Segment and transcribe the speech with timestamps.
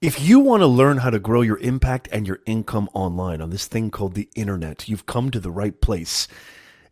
[0.00, 3.50] If you want to learn how to grow your impact and your income online on
[3.50, 6.28] this thing called the internet, you've come to the right place.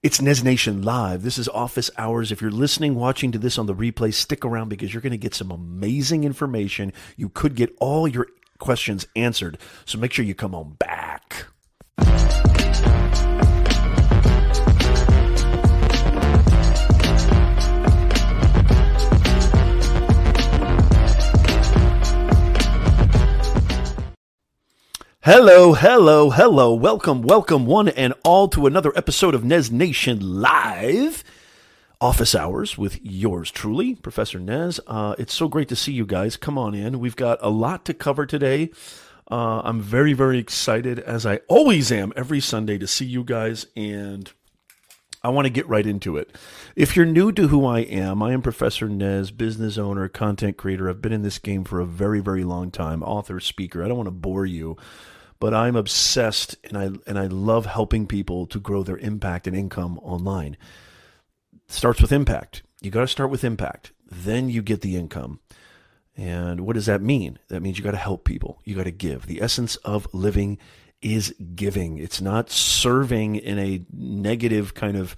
[0.03, 1.23] It's Nez Nation Live.
[1.23, 2.33] This is office hours.
[2.33, 5.17] If you're listening, watching to this on the replay, stick around because you're going to
[5.19, 6.93] get some amazing information.
[7.17, 8.27] You could get all your
[8.59, 9.59] questions answered.
[9.85, 11.47] So make sure you come on back.
[25.29, 26.73] Hello, hello, hello.
[26.73, 31.25] Welcome, welcome, one and all, to another episode of Nez Nation Live.
[32.01, 34.79] Office hours with yours truly, Professor Nez.
[34.87, 36.37] Uh, it's so great to see you guys.
[36.37, 37.01] Come on in.
[37.01, 38.71] We've got a lot to cover today.
[39.29, 43.67] Uh, I'm very, very excited, as I always am every Sunday, to see you guys,
[43.75, 44.33] and
[45.25, 46.37] I want to get right into it.
[46.77, 50.89] If you're new to who I am, I am Professor Nez, business owner, content creator.
[50.89, 53.83] I've been in this game for a very, very long time, author, speaker.
[53.83, 54.77] I don't want to bore you
[55.39, 59.57] but I'm obsessed and I and I love helping people to grow their impact and
[59.57, 60.57] income online.
[61.69, 62.63] Starts with impact.
[62.81, 63.93] You got to start with impact.
[64.09, 65.41] Then you get the income.
[66.17, 67.39] And what does that mean?
[67.49, 68.61] That means you got to help people.
[68.65, 69.27] You got to give.
[69.27, 70.59] The essence of living
[71.03, 71.99] is giving.
[71.99, 75.15] It's not serving in a negative kind of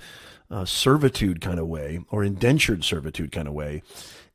[0.50, 3.82] uh, servitude kind of way or indentured servitude kind of way.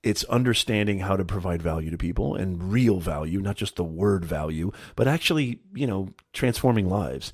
[0.03, 4.25] It's understanding how to provide value to people and real value, not just the word
[4.25, 7.31] value, but actually, you know, transforming lives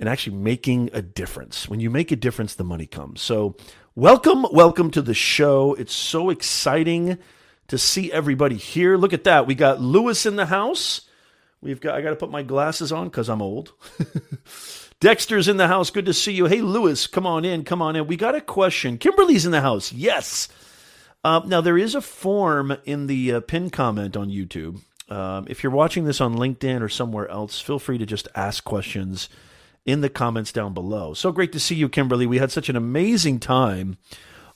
[0.00, 1.68] and actually making a difference.
[1.68, 3.20] When you make a difference, the money comes.
[3.20, 3.56] So,
[3.94, 5.74] welcome, welcome to the show.
[5.74, 7.18] It's so exciting
[7.66, 8.96] to see everybody here.
[8.96, 9.46] Look at that.
[9.46, 11.02] We got Lewis in the house.
[11.60, 13.72] We've got I got to put my glasses on cuz I'm old.
[15.00, 15.90] Dexter's in the house.
[15.90, 16.46] Good to see you.
[16.46, 17.64] Hey Lewis, come on in.
[17.64, 18.06] Come on in.
[18.06, 18.96] We got a question.
[18.96, 19.92] Kimberly's in the house.
[19.92, 20.48] Yes.
[21.24, 24.80] Uh, now, there is a form in the uh, pin comment on YouTube.
[25.08, 28.62] Um, if you're watching this on LinkedIn or somewhere else, feel free to just ask
[28.64, 29.28] questions
[29.84, 31.14] in the comments down below.
[31.14, 32.26] So great to see you, Kimberly.
[32.26, 33.96] We had such an amazing time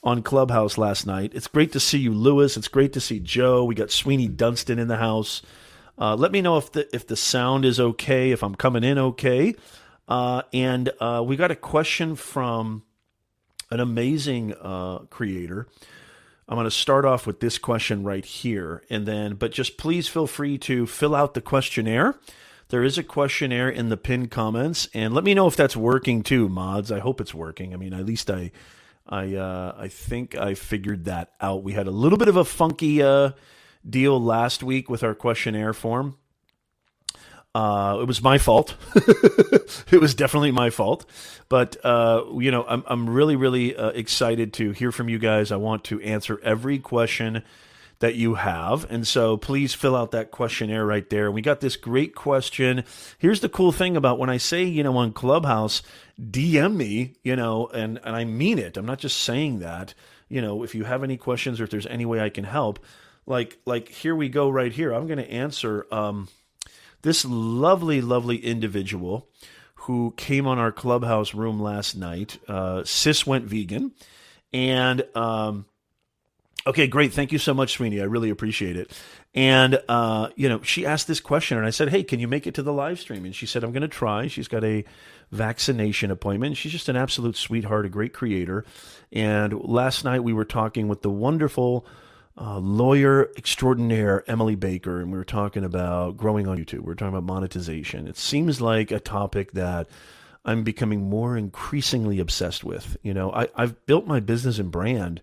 [0.03, 1.33] on Clubhouse last night.
[1.35, 2.57] It's great to see you, Lewis.
[2.57, 3.65] It's great to see Joe.
[3.65, 5.43] We got Sweeney Dunston in the house.
[5.99, 8.99] Uh, let me know if the if the sound is okay, if I'm coming in
[8.99, 9.55] okay.
[10.09, 12.83] Uh, and uh, we got a question from
[13.71, 15.67] an amazing uh, creator
[16.49, 18.83] I'm going to start off with this question right here.
[18.91, 22.17] And then, but just please feel free to fill out the questionnaire.
[22.69, 26.23] There is a questionnaire in the pinned comments, and let me know if that's working
[26.23, 26.91] too, mods.
[26.91, 27.75] I hope it's working.
[27.75, 28.51] I mean, at least I,
[29.07, 31.63] I, uh, I think I figured that out.
[31.63, 33.33] We had a little bit of a funky uh,
[33.89, 36.17] deal last week with our questionnaire form.
[37.55, 38.77] Uh, it was my fault.
[38.97, 41.07] it was definitely my fault.
[41.51, 45.53] But uh, you know, I'm I'm really really uh, excited to hear from you guys.
[45.53, 47.43] I want to answer every question
[48.01, 51.31] that you have, and so please fill out that questionnaire right there.
[51.31, 52.85] We got this great question.
[53.19, 55.83] Here's the cool thing about when I say you know on Clubhouse,
[56.21, 58.79] DM me, you know, and and I mean it.
[58.79, 59.95] I'm not just saying that.
[60.31, 62.81] You know, if you have any questions or if there's any way I can help,
[63.27, 64.93] like like here we go right here.
[64.93, 65.87] I'm going to answer.
[65.93, 66.29] Um,
[67.03, 69.29] this lovely, lovely individual
[69.75, 73.93] who came on our clubhouse room last night, uh, Sis went vegan.
[74.53, 75.67] And, um,
[76.67, 77.13] okay, great.
[77.13, 78.01] Thank you so much, Sweeney.
[78.01, 78.97] I really appreciate it.
[79.35, 82.47] And, uh, you know, she asked this question, and I said, Hey, can you make
[82.47, 83.25] it to the live stream?
[83.25, 84.29] And she said, I'm going to try.
[84.29, 84.85] She's got a
[85.33, 86.59] vaccination appointment.
[86.59, 88.65] She's just an absolute sweetheart, a great creator.
[89.11, 91.87] And last night we were talking with the wonderful
[92.39, 96.81] uh, lawyer extraordinaire Emily Baker, and we were talking about growing on YouTube.
[96.81, 98.09] We were talking about monetization.
[98.09, 99.89] It seems like a topic that
[100.45, 102.97] I'm becoming more increasingly obsessed with.
[103.03, 105.21] You know, I, I've built my business and brand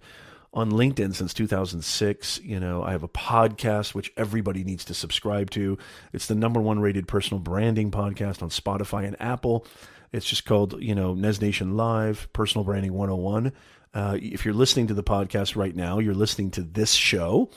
[0.54, 2.42] on LinkedIn since 2006.
[2.44, 5.78] You know, I have a podcast which everybody needs to subscribe to.
[6.14, 9.66] It's the number one rated personal branding podcast on Spotify and Apple.
[10.12, 13.54] It's just called, you know, Nez Nation Live, Personal Branding 101.
[13.94, 17.50] Uh, if you're listening to the podcast right now, you're listening to this show.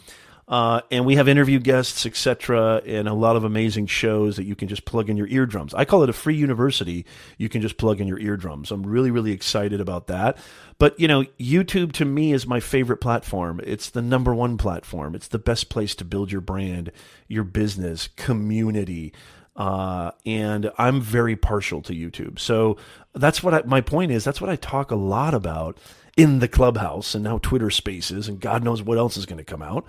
[0.48, 4.56] Uh, and we have interview guests, etc., and a lot of amazing shows that you
[4.56, 5.72] can just plug in your eardrums.
[5.72, 7.06] I call it a free university.
[7.38, 8.70] You can just plug in your eardrums.
[8.70, 10.36] I'm really, really excited about that.
[10.78, 13.60] But you know, YouTube to me is my favorite platform.
[13.64, 15.14] It's the number one platform.
[15.14, 16.90] It's the best place to build your brand,
[17.28, 19.14] your business, community.
[19.54, 22.38] Uh, and I'm very partial to YouTube.
[22.38, 22.78] So
[23.14, 24.24] that's what I, my point is.
[24.24, 25.78] That's what I talk a lot about
[26.16, 29.44] in the clubhouse and now Twitter spaces, and God knows what else is going to
[29.44, 29.86] come out.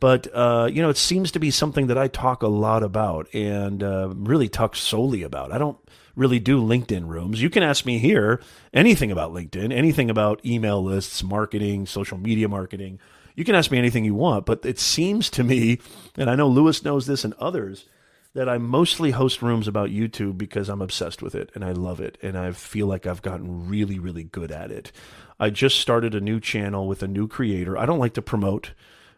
[0.00, 3.32] But, uh, you know, it seems to be something that I talk a lot about
[3.34, 5.52] and uh, really talk solely about.
[5.52, 5.78] I don't
[6.16, 7.42] really do LinkedIn rooms.
[7.42, 8.40] You can ask me here
[8.72, 12.98] anything about LinkedIn, anything about email lists, marketing, social media marketing,
[13.36, 15.78] You can ask me anything you want, but it seems to me,
[16.16, 17.86] and I know Lewis knows this and others,
[18.34, 22.00] that I mostly host rooms about YouTube because I'm obsessed with it and I love
[22.00, 24.92] it and I feel like I've gotten really, really good at it.
[25.40, 27.78] I just started a new channel with a new creator.
[27.78, 28.72] I don't like to promote,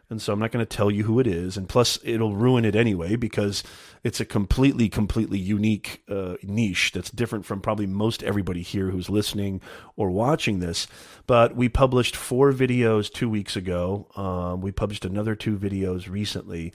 [0.09, 1.57] and so I'm not going to tell you who it is.
[1.57, 3.61] And plus, it'll ruin it anyway because
[4.05, 9.09] it's a completely, completely unique uh, niche that's different from probably most everybody here who's
[9.09, 9.59] listening
[9.97, 10.87] or watching this.
[11.27, 14.07] But we published four videos two weeks ago.
[14.15, 16.73] Um, we published another two videos recently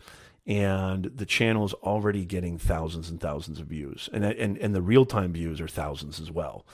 [0.48, 4.80] and the channel is already getting thousands and thousands of views and and and the
[4.80, 6.64] real time views are thousands as well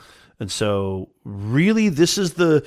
[0.41, 2.67] and so really this is the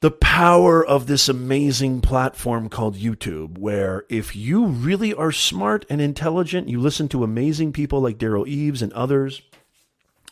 [0.00, 6.00] the power of this amazing platform called YouTube where if you really are smart and
[6.00, 9.42] intelligent you listen to amazing people like Derral Eves and others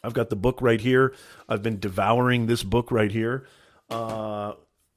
[0.04, 1.14] I've got the book right here
[1.48, 3.46] I've been devouring this book right here
[3.88, 4.54] uh,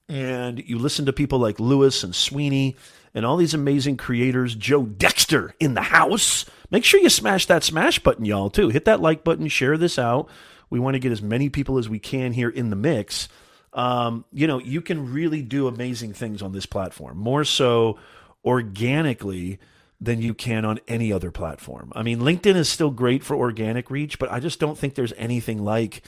[0.07, 2.75] and you listen to people like Lewis and Sweeney
[3.15, 6.45] and all these amazing creators, Joe Dexter in the house.
[6.69, 8.69] Make sure you smash that smash button, y'all, too.
[8.69, 10.29] Hit that like button, share this out.
[10.69, 13.29] We want to get as many people as we can here in the mix.
[13.73, 17.99] Um, you know, you can really do amazing things on this platform, more so
[18.43, 19.59] organically
[19.99, 21.91] than you can on any other platform.
[21.95, 25.13] I mean, LinkedIn is still great for organic reach, but I just don't think there's
[25.17, 26.03] anything like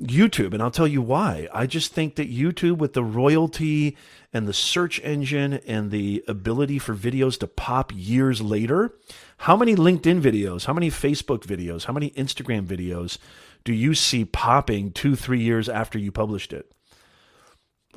[0.00, 1.48] YouTube, and I'll tell you why.
[1.54, 3.96] I just think that YouTube, with the royalty
[4.32, 8.94] and the search engine and the ability for videos to pop years later,
[9.38, 13.16] how many LinkedIn videos, how many Facebook videos, how many Instagram videos
[13.66, 16.72] do you see popping two, three years after you published it?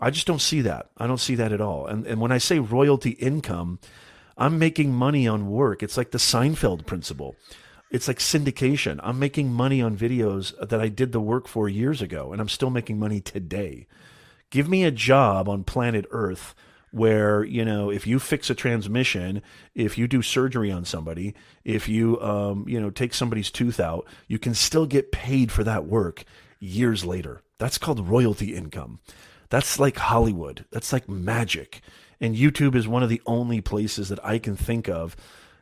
[0.02, 0.90] I just don't see that.
[0.98, 1.88] I don't see that at all.
[1.88, 3.80] And, and when I say royalty income,
[4.38, 5.82] I'm making money on work.
[5.82, 7.38] It's like the Seinfeld principle
[7.92, 9.00] it's like syndication.
[9.02, 12.50] I'm making money on videos that I did the work for years ago, and I'm
[12.50, 13.88] still making money today.
[14.52, 16.54] Give me a job on planet Earth
[16.92, 19.42] where you know if you fix a transmission
[19.76, 24.06] if you do surgery on somebody if you um, you know take somebody's tooth out
[24.28, 26.24] you can still get paid for that work
[26.60, 29.00] years later that's called royalty income
[29.50, 31.82] that's like hollywood that's like magic
[32.20, 35.16] and youtube is one of the only places that i can think of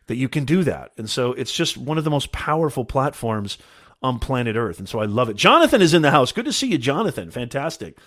[0.07, 0.91] that you can do that.
[0.97, 3.57] And so it's just one of the most powerful platforms
[4.01, 4.79] on planet Earth.
[4.79, 5.35] And so I love it.
[5.35, 6.31] Jonathan is in the house.
[6.31, 7.31] Good to see you, Jonathan.
[7.31, 7.97] Fantastic.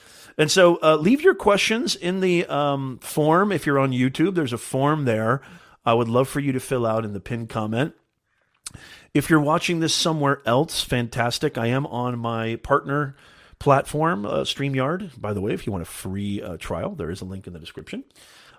[0.41, 4.35] And so uh, leave your questions in the um, form if you're on YouTube.
[4.35, 5.43] There's a form there.
[5.85, 7.93] I would love for you to fill out in the pinned comment.
[9.13, 11.59] If you're watching this somewhere else, fantastic.
[11.59, 13.17] I am on my partner
[13.59, 15.21] platform, uh, StreamYard.
[15.21, 17.53] By the way, if you want a free uh, trial, there is a link in
[17.53, 18.05] the description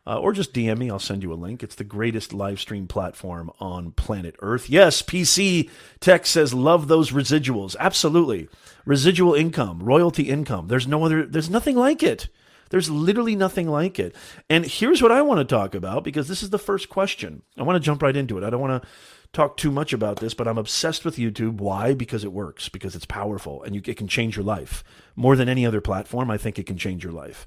[0.05, 0.89] uh, or just DM me.
[0.89, 1.63] I'll send you a link.
[1.63, 4.69] It's the greatest live stream platform on planet Earth.
[4.69, 5.69] Yes, PC
[5.99, 7.75] Tech says love those residuals.
[7.79, 8.49] Absolutely,
[8.85, 10.67] residual income, royalty income.
[10.67, 11.25] There's no other.
[11.25, 12.27] There's nothing like it.
[12.71, 14.15] There's literally nothing like it.
[14.49, 17.43] And here's what I want to talk about because this is the first question.
[17.57, 18.45] I want to jump right into it.
[18.45, 18.89] I don't want to
[19.33, 21.57] talk too much about this, but I'm obsessed with YouTube.
[21.57, 21.93] Why?
[21.93, 24.83] Because it works, because it's powerful, and you, it can change your life.
[25.15, 27.45] More than any other platform, I think it can change your life.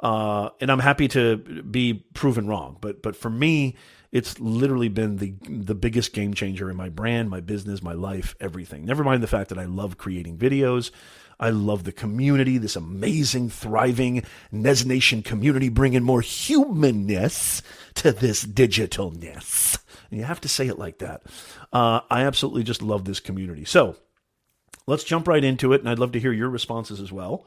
[0.00, 2.76] Uh, and I'm happy to be proven wrong.
[2.80, 3.76] But but for me,
[4.12, 8.34] it's literally been the the biggest game changer in my brand, my business, my life,
[8.40, 8.84] everything.
[8.84, 10.90] Never mind the fact that I love creating videos.
[11.38, 17.62] I love the community, this amazing, thriving Nez Nation community, bringing more humanness
[17.96, 19.78] to this digitalness.
[20.10, 21.22] And you have to say it like that.
[21.72, 23.66] Uh, I absolutely just love this community.
[23.66, 23.96] So
[24.86, 27.46] let's jump right into it, and I'd love to hear your responses as well.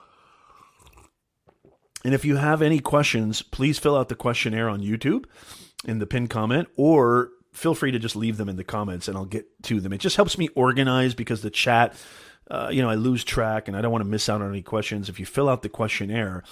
[2.04, 5.26] And if you have any questions, please fill out the questionnaire on YouTube
[5.86, 9.18] in the pinned comment or feel free to just leave them in the comments and
[9.18, 9.94] I'll get to them.
[9.94, 11.96] It just helps me organize because the chat,
[12.50, 14.62] uh, you know, I lose track and I don't want to miss out on any
[14.62, 15.10] questions.
[15.10, 16.44] If you fill out the questionnaire,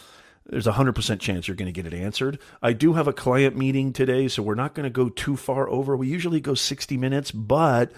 [0.46, 2.40] there's a 100% chance you're going to get it answered.
[2.62, 5.70] I do have a client meeting today, so we're not going to go too far
[5.70, 5.96] over.
[5.96, 7.92] We usually go 60 minutes, but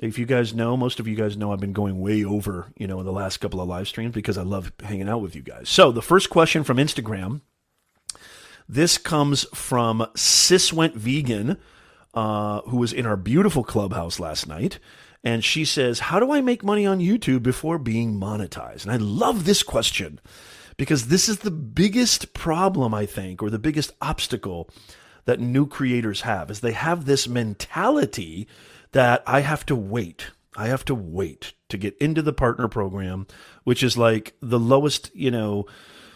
[0.00, 2.86] if you guys know, most of you guys know I've been going way over, you
[2.86, 5.42] know, in the last couple of live streams because I love hanging out with you
[5.42, 5.68] guys.
[5.68, 7.40] So the first question from Instagram,
[8.68, 11.56] this comes from Sis Went Vegan,
[12.14, 14.78] uh, who was in our beautiful clubhouse last night.
[15.24, 18.82] And she says, How do I make money on YouTube before being monetized?
[18.82, 20.20] And I love this question
[20.76, 24.68] because this is the biggest problem, I think, or the biggest obstacle
[25.24, 28.46] that new creators have is they have this mentality
[28.96, 30.28] that I have to wait.
[30.56, 33.26] I have to wait to get into the partner program,
[33.62, 35.66] which is like the lowest, you know,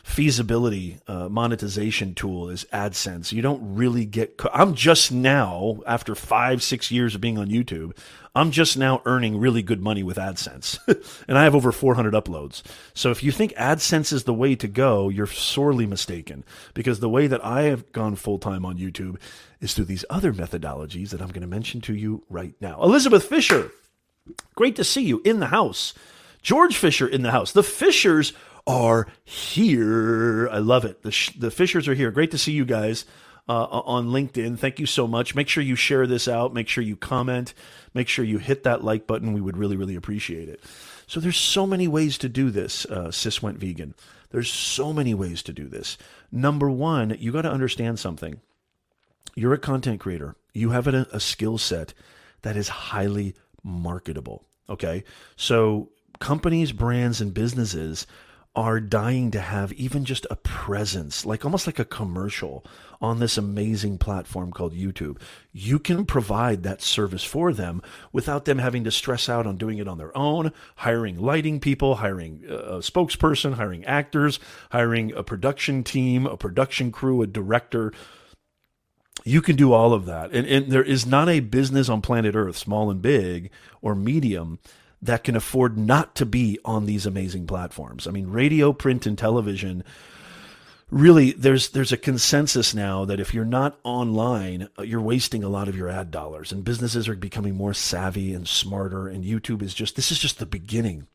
[0.03, 3.33] feasibility uh, monetization tool is AdSense.
[3.33, 4.39] You don't really get.
[4.39, 7.95] Co- I'm just now, after five, six years of being on YouTube,
[8.35, 10.79] I'm just now earning really good money with AdSense.
[11.29, 12.63] and I have over 400 uploads.
[12.95, 17.11] So if you think AdSense is the way to go, you're sorely mistaken because the
[17.11, 19.19] way that I have gone full time on YouTube
[19.61, 22.83] is through these other methodologies that I'm going to mention to you right now.
[22.83, 23.71] Elizabeth Fisher,
[24.55, 25.95] great to see you in the house.
[26.43, 27.53] George Fisher in the house.
[27.53, 28.33] The Fishers
[28.67, 30.49] are here.
[30.49, 31.03] I love it.
[31.03, 32.11] The, the Fishers are here.
[32.11, 33.05] Great to see you guys
[33.49, 34.59] uh, on LinkedIn.
[34.59, 35.35] Thank you so much.
[35.35, 36.55] Make sure you share this out.
[36.55, 37.53] Make sure you comment.
[37.95, 39.33] Make sure you hit that like button.
[39.33, 40.63] We would really, really appreciate it.
[41.07, 43.95] So there's so many ways to do this, uh, Sis Went Vegan.
[44.31, 45.99] There's so many ways to do this.
[46.31, 48.41] Number one, you got to understand something.
[49.35, 50.37] You're a content creator.
[50.53, 51.95] You have a, a skill set
[52.43, 54.47] that is highly marketable.
[54.69, 55.05] Okay.
[55.37, 58.07] So companies, brands, and businesses
[58.57, 62.65] are dying to have even just a presence, like almost like a commercial
[63.01, 65.21] on this amazing platform called YouTube.
[65.53, 67.81] You can provide that service for them
[68.13, 71.97] without them having to stress out on doing it on their own, hiring lighting people,
[71.97, 74.41] hiring uh, a spokesperson, hiring actors,
[74.73, 77.93] hiring a production team, a production crew, a director.
[79.25, 80.33] You can do all of that.
[80.33, 83.51] And, and there is not a business on planet Earth, small and big
[83.83, 84.59] or medium,
[85.03, 88.07] that can afford not to be on these amazing platforms.
[88.07, 89.83] I mean, radio, print, and television.
[90.91, 95.49] Really, there's there's a consensus now that if you're not online, uh, you're wasting a
[95.49, 99.07] lot of your ad dollars, and businesses are becoming more savvy and smarter.
[99.07, 101.07] And YouTube is just this is just the beginning.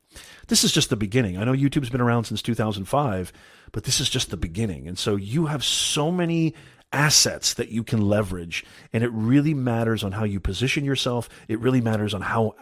[0.48, 1.38] This is just the beginning.
[1.38, 3.34] I know YouTube's been around since 2005,
[3.74, 4.88] but this is just the beginning.
[4.88, 6.54] And so you have so many
[6.96, 11.28] assets that you can leverage and it really matters on how you position yourself.
[11.50, 12.56] It really matters on how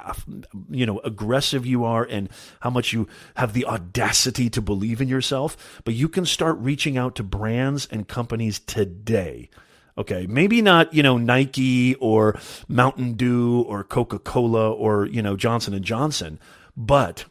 [0.69, 2.29] you know aggressive you are and
[2.61, 5.81] how much you have the audacity to believe in yourself.
[5.85, 9.51] But you can start reaching out to brands and companies today.
[9.95, 15.75] Okay maybe not you know Nike or Mountain Dew or Coca-Cola or you know Johnson
[15.75, 16.39] and Johnson
[16.75, 17.25] but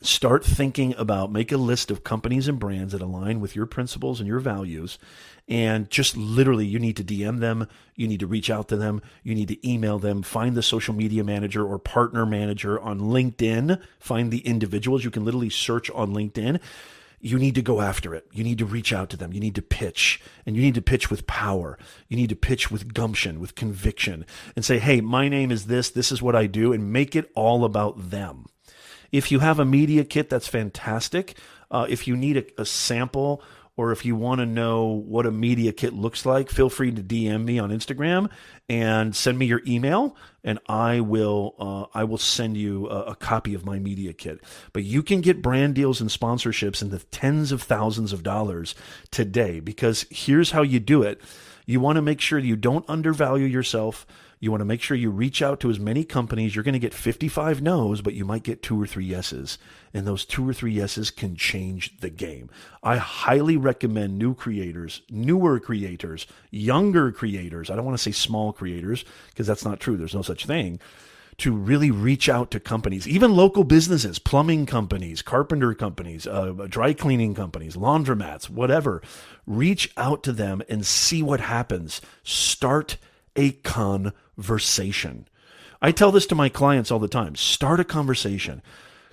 [0.00, 4.20] start thinking about make a list of companies and brands that align with your principles
[4.20, 4.98] and your values
[5.48, 9.00] and just literally you need to DM them, you need to reach out to them,
[9.22, 13.80] you need to email them, find the social media manager or partner manager on LinkedIn,
[13.98, 15.04] find the individuals.
[15.04, 16.60] You can literally search on LinkedIn.
[17.20, 18.26] You need to go after it.
[18.32, 19.32] You need to reach out to them.
[19.32, 21.78] You need to pitch, and you need to pitch with power.
[22.08, 25.90] You need to pitch with gumption, with conviction, and say, hey, my name is this,
[25.90, 28.46] this is what I do, and make it all about them.
[29.12, 31.38] If you have a media kit, that's fantastic.
[31.70, 33.42] Uh, if you need a, a sample
[33.76, 37.02] or if you want to know what a media kit looks like, feel free to
[37.02, 38.30] DM me on Instagram
[38.68, 43.14] and send me your email, and I will uh, I will send you a, a,
[43.14, 44.40] copy of my media kit.
[44.72, 48.74] But you can get brand deals and sponsorships in the tens of thousands of dollars
[49.10, 51.20] today because here's how you do it.
[51.66, 54.06] You want to make sure you don't undervalue yourself.
[54.38, 56.54] You want to make sure you reach out to as many companies.
[56.54, 59.56] You're going to get 55 no's, but you might get two or three yeses.
[59.94, 62.50] And those two or three yeses can change the game.
[62.82, 67.70] I highly recommend new creators, newer creators, younger creators.
[67.70, 69.96] I don't want to say small creators because that's not true.
[69.96, 70.80] There's no such thing
[71.38, 76.94] to really reach out to companies, even local businesses, plumbing companies, carpenter companies, uh, dry
[76.94, 79.02] cleaning companies, laundromats, whatever.
[79.46, 82.00] Reach out to them and see what happens.
[82.22, 82.96] Start
[83.34, 84.22] a conversation.
[85.82, 87.36] I tell this to my clients all the time.
[87.36, 88.62] Start a conversation.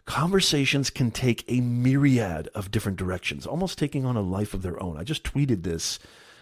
[0.06, 4.82] Conversations can take a myriad of different directions, almost taking on a life of their
[4.82, 4.98] own.
[4.98, 6.00] I just tweeted this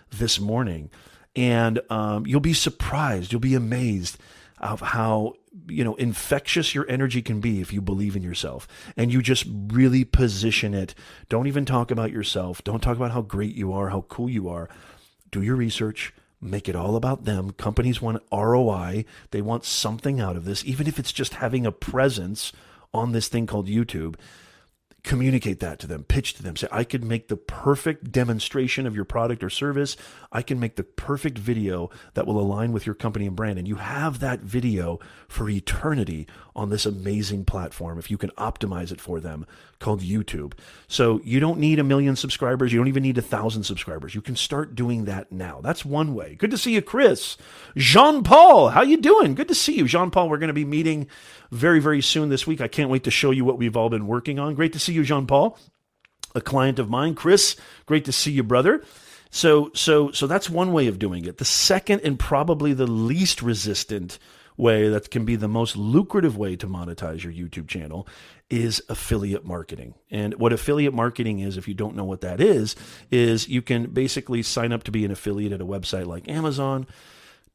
[0.09, 0.89] this morning,
[1.35, 4.17] and um, you'll be surprised, you'll be amazed
[4.57, 5.33] of how
[5.67, 9.45] you know infectious your energy can be if you believe in yourself and you just
[9.67, 10.95] really position it.
[11.29, 12.63] Don't even talk about yourself.
[12.63, 14.69] Don't talk about how great you are how cool you are.
[15.29, 17.51] Do your research make it all about them.
[17.51, 19.05] Companies want ROI.
[19.31, 22.51] They want something out of this, even if it's just having a presence
[22.93, 24.15] on this thing called YouTube
[25.03, 28.95] communicate that to them, pitch to them, say, I could make the perfect demonstration of
[28.95, 29.97] your product or service.
[30.31, 33.57] I can make the perfect video that will align with your company and brand.
[33.57, 38.91] And you have that video for eternity on this amazing platform if you can optimize
[38.91, 39.45] it for them
[39.81, 40.53] called YouTube.
[40.87, 42.71] So you don't need a million subscribers.
[42.71, 44.15] You don't even need a thousand subscribers.
[44.15, 45.59] You can start doing that now.
[45.61, 46.35] That's one way.
[46.35, 47.35] Good to see you, Chris.
[47.75, 49.35] Jean Paul, how you doing?
[49.35, 49.87] Good to see you.
[49.87, 51.07] Jean Paul, we're going to be meeting
[51.51, 52.61] very, very soon this week.
[52.61, 54.55] I can't wait to show you what we've all been working on.
[54.55, 55.57] Great to see you, Jean Paul,
[56.33, 57.15] a client of mine.
[57.15, 58.83] Chris, great to see you, brother.
[59.31, 61.37] So, so, so that's one way of doing it.
[61.37, 64.19] The second and probably the least resistant
[64.61, 68.07] way that can be the most lucrative way to monetize your YouTube channel
[68.49, 69.95] is affiliate marketing.
[70.11, 72.75] And what affiliate marketing is, if you don't know what that is,
[73.09, 76.85] is you can basically sign up to be an affiliate at a website like Amazon,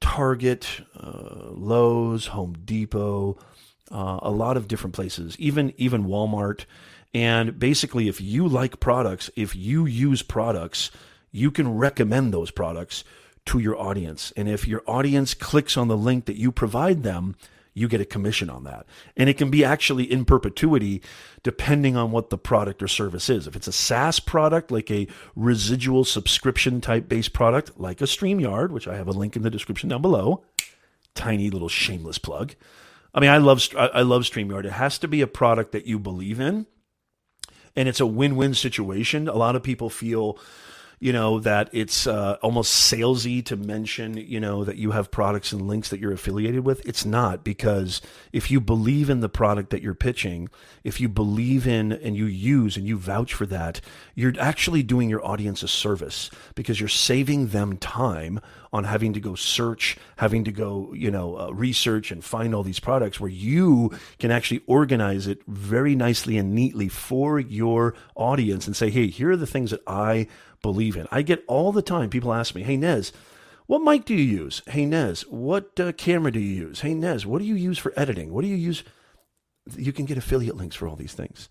[0.00, 3.38] Target, uh, Lowe's, Home Depot,
[3.90, 6.64] uh, a lot of different places, even even Walmart.
[7.14, 10.90] And basically, if you like products, if you use products,
[11.30, 13.04] you can recommend those products
[13.46, 14.32] to your audience.
[14.36, 17.36] And if your audience clicks on the link that you provide them,
[17.76, 18.86] you get a commission on that.
[19.16, 21.02] And it can be actually in perpetuity
[21.42, 23.46] depending on what the product or service is.
[23.46, 28.70] If it's a SaaS product, like a residual subscription type based product, like a StreamYard,
[28.70, 30.42] which I have a link in the description down below,
[31.14, 32.54] tiny little shameless plug.
[33.14, 34.64] I mean, I love I love StreamYard.
[34.64, 36.66] It has to be a product that you believe in,
[37.74, 39.28] and it's a win-win situation.
[39.28, 40.38] A lot of people feel
[40.98, 45.52] you know that it's uh, almost salesy to mention you know that you have products
[45.52, 46.86] and links that you're affiliated with.
[46.86, 48.00] It's not because
[48.32, 50.48] if you believe in the product that you're pitching
[50.84, 53.80] if you believe in and you use and you vouch for that
[54.14, 58.40] you're actually doing your audience a service because you're saving them time
[58.76, 62.62] on having to go search having to go you know uh, research and find all
[62.62, 68.66] these products where you can actually organize it very nicely and neatly for your audience
[68.66, 70.26] and say hey here are the things that i
[70.66, 71.06] believe in.
[71.12, 73.12] I get all the time people ask me, "Hey Nez,
[73.66, 74.62] what mic do you use?
[74.66, 76.80] Hey Nez, what uh, camera do you use?
[76.80, 78.32] Hey Nez, what do you use for editing?
[78.32, 78.82] What do you use?"
[79.76, 81.48] You can get affiliate links for all these things.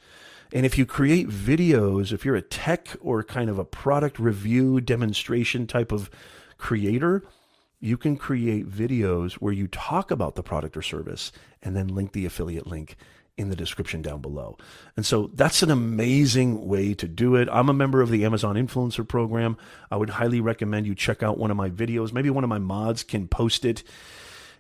[0.54, 4.80] And if you create videos, if you're a tech or kind of a product review
[4.80, 6.10] demonstration type of
[6.58, 7.24] creator,
[7.80, 11.32] you can create videos where you talk about the product or service
[11.62, 12.96] and then link the affiliate link
[13.38, 14.58] in the description down below.
[14.96, 17.50] And so that's an amazing way to do it.
[17.52, 19.58] I'm a member of the Amazon Influencer Program.
[19.92, 22.14] I would highly recommend you check out one of my videos.
[22.14, 23.84] Maybe one of my mods can post it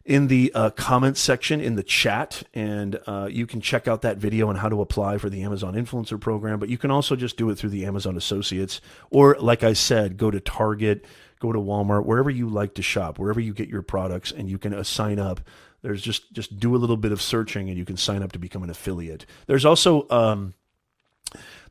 [0.03, 4.17] in the uh, comment section in the chat, and uh, you can check out that
[4.17, 6.59] video on how to apply for the Amazon Influencer Program.
[6.59, 10.17] But you can also just do it through the Amazon Associates, or like I said,
[10.17, 11.05] go to Target,
[11.45, 14.57] go to Walmart, wherever you like to shop, wherever you get your products, and you
[14.57, 15.41] can uh, sign up
[15.85, 18.39] there's just just do a little bit of searching and you can sign up to
[18.39, 19.27] become an affiliate.
[19.45, 20.55] There's also um,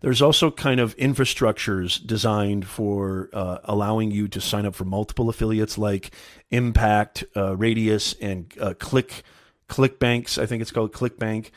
[0.02, 5.28] there's also kind of infrastructures designed for uh, allowing you to sign up for multiple
[5.28, 6.12] affiliates like
[6.52, 9.24] Impact, uh, Radius, and uh, Click
[9.68, 10.40] ClickBanks.
[10.40, 11.50] I think it's called ClickBank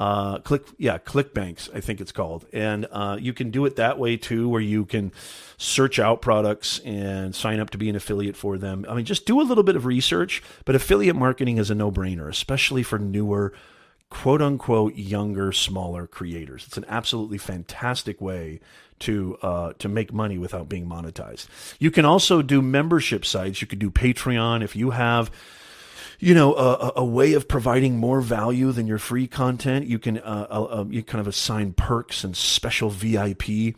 [0.00, 2.46] uh, click yeah clickbanks i think it's called.
[2.54, 5.12] And uh, you can do it that way too where you can
[5.58, 8.86] search out products and sign up to be an affiliate for them.
[8.88, 12.28] I mean just do a little bit of research but affiliate marketing is a no-brainer
[12.28, 13.52] especially for newer
[14.08, 16.64] quote unquote younger smaller creators.
[16.66, 18.60] It's an absolutely fantastic way
[19.00, 21.46] to uh, to make money without being monetized.
[21.78, 23.60] You can also do membership sites.
[23.60, 25.30] You could do patreon if you have
[26.20, 29.86] you know, a, a, way of providing more value than your free content.
[29.86, 33.74] You can uh, uh, uh you kind of assign perks and special VIP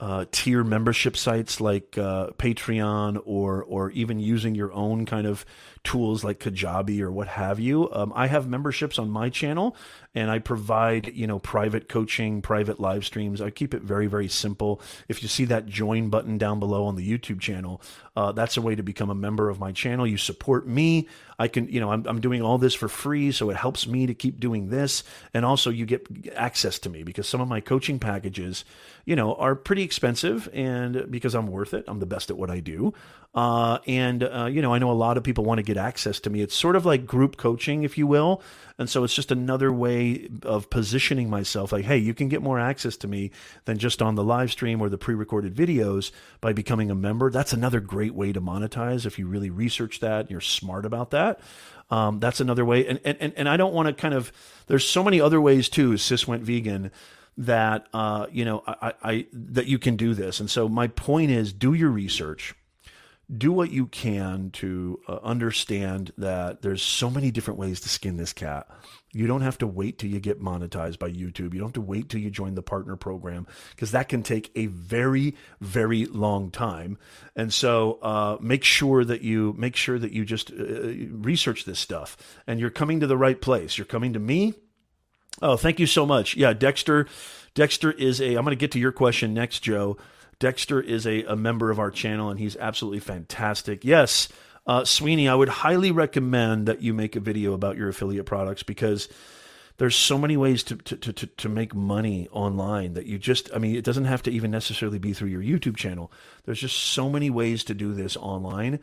[0.00, 5.44] uh, tier membership sites like uh, Patreon or or even using your own kind of
[5.86, 7.88] tools like Kajabi or what have you.
[7.92, 9.76] Um, I have memberships on my channel,
[10.16, 13.40] and I provide you know private coaching, private live streams.
[13.40, 14.82] I keep it very very simple.
[15.08, 17.80] If you see that join button down below on the YouTube channel,
[18.16, 20.06] uh, that's a way to become a member of my channel.
[20.06, 21.06] You support me.
[21.38, 24.06] I can you know I'm, I'm doing all this for free, so it helps me
[24.06, 27.60] to keep doing this, and also you get access to me because some of my
[27.60, 28.64] coaching packages,
[29.04, 32.50] you know, are pretty expensive, and because I'm worth it, I'm the best at what
[32.50, 32.92] I do.
[33.36, 36.18] Uh, and uh, you know, I know a lot of people want to get access
[36.20, 36.40] to me.
[36.40, 38.40] It's sort of like group coaching, if you will.
[38.78, 42.58] And so it's just another way of positioning myself like, hey, you can get more
[42.58, 43.30] access to me
[43.66, 47.30] than just on the live stream or the pre recorded videos by becoming a member.
[47.30, 51.10] That's another great way to monetize if you really research that and you're smart about
[51.10, 51.38] that.
[51.90, 52.86] Um, that's another way.
[52.86, 54.32] And, and, and I don't want to kind of,
[54.66, 56.90] there's so many other ways too, Sis Went Vegan
[57.36, 60.40] that, uh, you know, I, I, that you can do this.
[60.40, 62.54] And so my point is do your research
[63.34, 68.16] do what you can to uh, understand that there's so many different ways to skin
[68.16, 68.68] this cat.
[69.12, 71.52] You don't have to wait till you get monetized by YouTube.
[71.52, 74.52] You don't have to wait till you join the partner program because that can take
[74.54, 76.98] a very, very long time.
[77.34, 81.64] And so, uh, make sure that you make sure that you just uh, uh research
[81.64, 83.76] this stuff, and you're coming to the right place.
[83.76, 84.54] You're coming to me.
[85.42, 86.36] Oh, thank you so much.
[86.36, 87.06] Yeah, Dexter.
[87.54, 88.36] Dexter is a.
[88.36, 89.96] I'm going to get to your question next, Joe.
[90.38, 93.84] Dexter is a, a member of our channel and he's absolutely fantastic.
[93.84, 94.28] Yes,
[94.66, 98.62] uh, Sweeney, I would highly recommend that you make a video about your affiliate products
[98.62, 99.08] because
[99.78, 103.58] there's so many ways to, to, to, to make money online that you just, I
[103.58, 106.10] mean, it doesn't have to even necessarily be through your YouTube channel.
[106.44, 108.80] There's just so many ways to do this online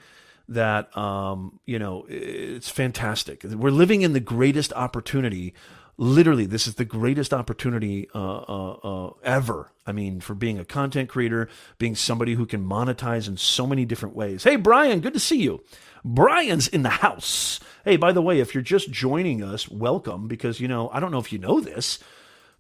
[0.50, 3.44] that um, you know it's fantastic.
[3.44, 5.54] We're living in the greatest opportunity.
[5.98, 9.72] Literally, this is the greatest opportunity uh, uh, uh, ever.
[9.86, 13.86] I mean, for being a content creator, being somebody who can monetize in so many
[13.86, 14.44] different ways.
[14.44, 15.64] Hey, Brian, good to see you.
[16.04, 17.60] Brian's in the house.
[17.86, 21.12] Hey, by the way, if you're just joining us, welcome because you know I don't
[21.12, 22.00] know if you know this,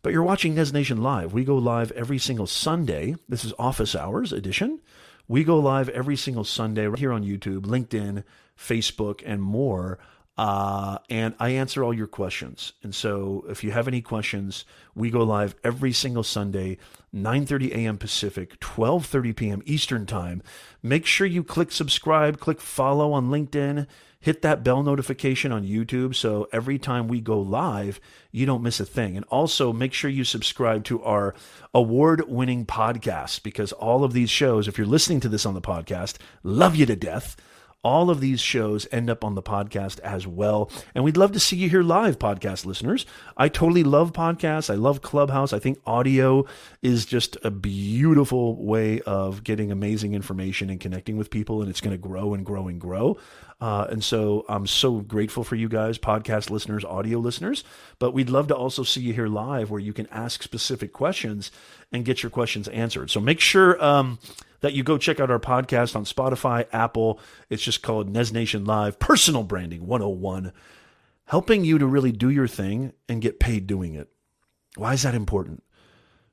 [0.03, 1.33] but you're watching Nez Nation live.
[1.33, 3.15] We go live every single Sunday.
[3.27, 4.79] This is Office Hours edition.
[5.27, 8.23] We go live every single Sunday right here on YouTube, LinkedIn,
[8.57, 9.97] Facebook, and more.
[10.35, 12.73] Uh, and I answer all your questions.
[12.81, 14.65] And so if you have any questions,
[14.95, 16.77] we go live every single Sunday,
[17.13, 17.97] 9:30 a.m.
[17.99, 19.61] Pacific, 12:30 p.m.
[19.65, 20.41] Eastern Time.
[20.81, 23.85] Make sure you click subscribe, click follow on LinkedIn,
[24.23, 27.99] hit that bell notification on YouTube so every time we go live,
[28.31, 29.17] you don't miss a thing.
[29.17, 31.35] And also make sure you subscribe to our
[31.73, 35.61] award winning podcast because all of these shows, if you're listening to this on the
[35.61, 37.35] podcast, love you to death.
[37.83, 40.71] All of these shows end up on the podcast as well.
[40.95, 43.05] And we'd love to see you here live, podcast listeners.
[43.35, 44.69] I totally love podcasts.
[44.69, 45.51] I love Clubhouse.
[45.51, 46.45] I think audio
[46.81, 51.81] is just a beautiful way of getting amazing information and connecting with people, and it's
[51.81, 53.17] going to grow and grow and grow.
[53.59, 57.63] Uh, and so I'm so grateful for you guys, podcast listeners, audio listeners.
[57.99, 61.51] But we'd love to also see you here live where you can ask specific questions
[61.91, 63.09] and get your questions answered.
[63.11, 63.81] So make sure.
[63.83, 64.19] Um,
[64.63, 67.19] that you go check out our podcast on Spotify, Apple.
[67.49, 70.53] It's just called Nez Nation Live Personal Branding 101,
[71.25, 74.07] helping you to really do your thing and get paid doing it.
[74.77, 75.63] Why is that important?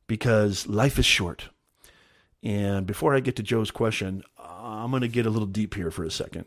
[0.06, 1.48] Because life is short.
[2.40, 5.90] And before I get to Joe's question, I'm going to get a little deep here
[5.90, 6.44] for a second.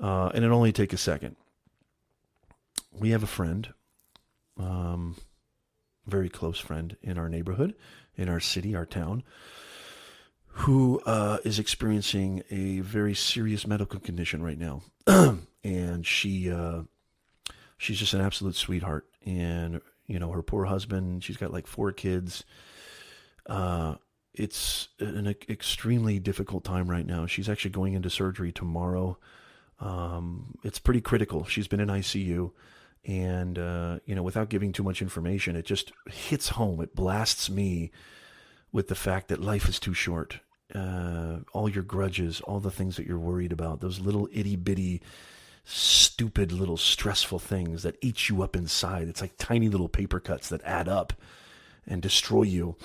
[0.00, 1.34] Uh, and it only take a second.
[2.92, 3.74] We have a friend,
[4.56, 5.16] um,
[6.06, 7.74] very close friend in our neighborhood,
[8.14, 9.24] in our city, our town,
[10.58, 14.82] who uh, is experiencing a very serious medical condition right now,
[15.64, 16.82] and she uh,
[17.76, 19.06] she's just an absolute sweetheart.
[19.24, 22.42] And you know, her poor husband, she's got like four kids.
[23.46, 23.96] Uh,
[24.34, 27.26] it's an extremely difficult time right now.
[27.26, 29.16] She's actually going into surgery tomorrow.
[29.78, 31.44] Um, it's pretty critical.
[31.44, 32.50] She's been in ICU,
[33.04, 36.80] and uh, you know, without giving too much information, it just hits home.
[36.80, 37.92] It blasts me
[38.72, 40.40] with the fact that life is too short,
[40.74, 45.00] uh, all your grudges, all the things that you're worried about, those little itty bitty,
[45.64, 49.08] stupid little stressful things that eat you up inside.
[49.08, 51.12] It's like tiny little paper cuts that add up
[51.86, 52.76] and destroy you.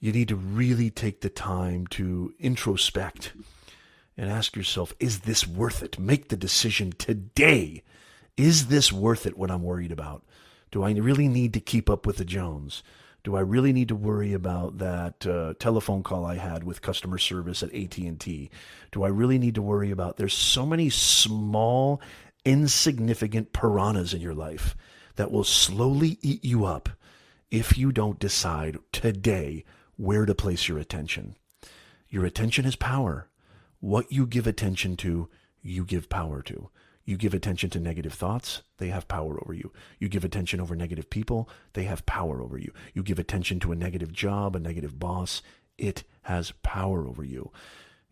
[0.00, 3.32] You need to really take the time to introspect
[4.16, 5.98] and ask yourself, is this worth it?
[5.98, 7.82] Make the decision today.
[8.36, 10.24] Is this worth it what I'm worried about?
[10.70, 12.82] Do I really need to keep up with the Jones?
[13.24, 17.18] Do I really need to worry about that uh, telephone call I had with customer
[17.18, 18.50] service at AT&T?
[18.92, 22.00] Do I really need to worry about there's so many small
[22.44, 24.76] insignificant piranhas in your life
[25.16, 26.90] that will slowly eat you up
[27.50, 29.64] if you don't decide today
[29.96, 31.36] where to place your attention.
[32.08, 33.28] Your attention is power.
[33.80, 35.28] What you give attention to,
[35.62, 36.68] you give power to.
[37.04, 39.72] You give attention to negative thoughts, they have power over you.
[39.98, 42.72] You give attention over negative people, they have power over you.
[42.94, 45.42] You give attention to a negative job, a negative boss,
[45.76, 47.50] it has power over you.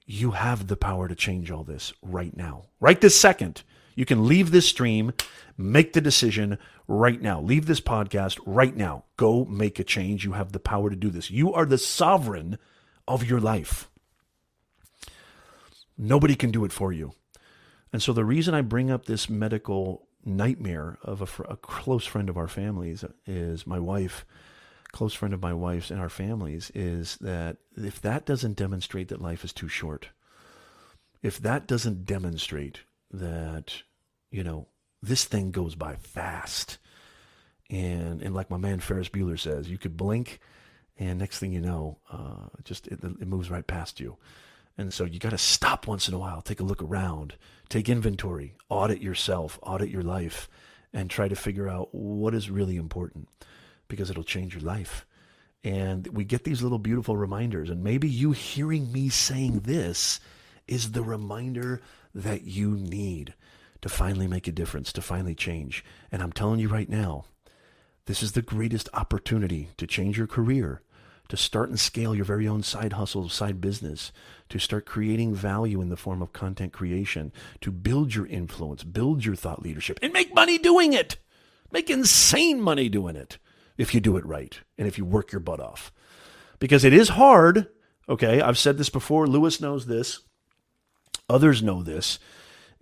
[0.05, 2.65] You have the power to change all this right now.
[2.81, 3.63] Right this second.
[3.95, 5.13] You can leave this stream,
[5.57, 7.41] make the decision right now.
[7.41, 9.05] Leave this podcast right now.
[9.17, 10.25] Go make a change.
[10.25, 11.31] You have the power to do this.
[11.31, 12.59] You are the sovereign
[13.07, 13.91] of your life.
[15.97, 17.13] Nobody can do it for you.
[17.93, 22.07] And so the reason I bring up this medical nightmare of a, fr- a close
[22.07, 24.25] friend of our families is my wife,
[24.93, 29.21] close friend of my wife's and our families, is that if that doesn't demonstrate that
[29.21, 30.09] life is too short,
[31.23, 33.83] if that doesn't demonstrate that,
[34.31, 34.69] you know,
[35.03, 36.79] this thing goes by fast.
[37.69, 40.41] And, and like my man Ferris Bueller says, you could blink
[40.99, 44.17] and next thing you know, uh, just it, it moves right past you.
[44.79, 47.35] And so you got to stop once in a while, take a look around,
[47.69, 50.49] take inventory, audit yourself, audit your life,
[50.93, 53.29] and try to figure out what is really important
[53.89, 55.07] because it'll change your life.
[55.65, 57.71] And we get these little beautiful reminders.
[57.71, 60.19] And maybe you hearing me saying this
[60.67, 61.81] is the reminder
[62.15, 63.35] that you need
[63.81, 65.85] to finally make a difference, to finally change.
[66.11, 67.25] And I'm telling you right now,
[68.07, 70.83] this is the greatest opportunity to change your career,
[71.33, 74.13] to start and scale your very own side hustle, side business,
[74.51, 79.25] to start creating value in the form of content creation, to build your influence, build
[79.25, 81.17] your thought leadership, and make money doing it.
[81.71, 83.39] Make insane money doing it
[83.79, 85.91] if you do it right and if you work your butt off.
[86.59, 87.67] Because it is hard.
[88.11, 89.27] Okay, I've said this before.
[89.27, 90.21] Lewis knows this.
[91.31, 92.19] Others know this.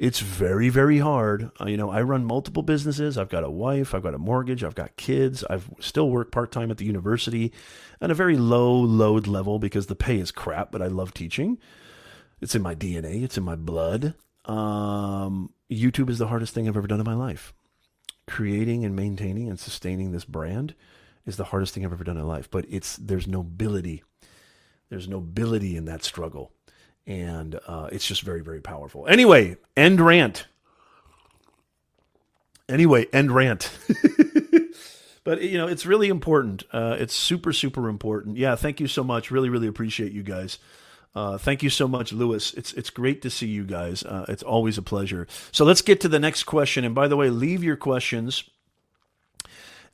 [0.00, 1.50] It's very, very hard.
[1.60, 3.18] Uh, you know, I run multiple businesses.
[3.18, 5.44] I've got a wife, I've got a mortgage, I've got kids.
[5.50, 7.52] I've still work part time at the university
[8.00, 11.58] at a very low load level because the pay is crap, but I love teaching.
[12.40, 14.14] It's in my DNA, it's in my blood.
[14.46, 17.52] Um, YouTube is the hardest thing I've ever done in my life.
[18.26, 20.74] Creating and maintaining and sustaining this brand
[21.26, 22.50] is the hardest thing I've ever done in life.
[22.50, 24.02] But it's there's nobility,
[24.88, 26.52] there's nobility in that struggle,
[27.06, 29.06] and uh, it's just very very powerful.
[29.06, 30.46] Anyway, end rant.
[32.68, 33.70] Anyway, end rant.
[35.24, 36.64] but you know it's really important.
[36.72, 38.36] Uh, it's super super important.
[38.36, 39.30] Yeah, thank you so much.
[39.30, 40.58] Really really appreciate you guys.
[41.14, 42.54] Uh, thank you so much, Lewis.
[42.54, 44.04] It's it's great to see you guys.
[44.04, 45.26] Uh, it's always a pleasure.
[45.50, 46.84] So let's get to the next question.
[46.84, 48.44] And by the way, leave your questions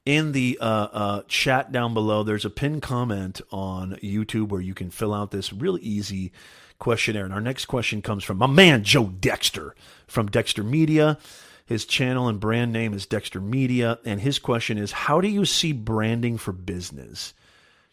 [0.05, 2.23] in the uh, uh, chat down below.
[2.23, 6.33] There's a pinned comment on YouTube where you can fill out this really easy
[6.79, 7.25] questionnaire.
[7.25, 9.75] And our next question comes from my man Joe Dexter
[10.07, 11.19] from Dexter Media.
[11.65, 15.45] His channel and brand name is Dexter Media, and his question is: How do you
[15.45, 17.35] see branding for business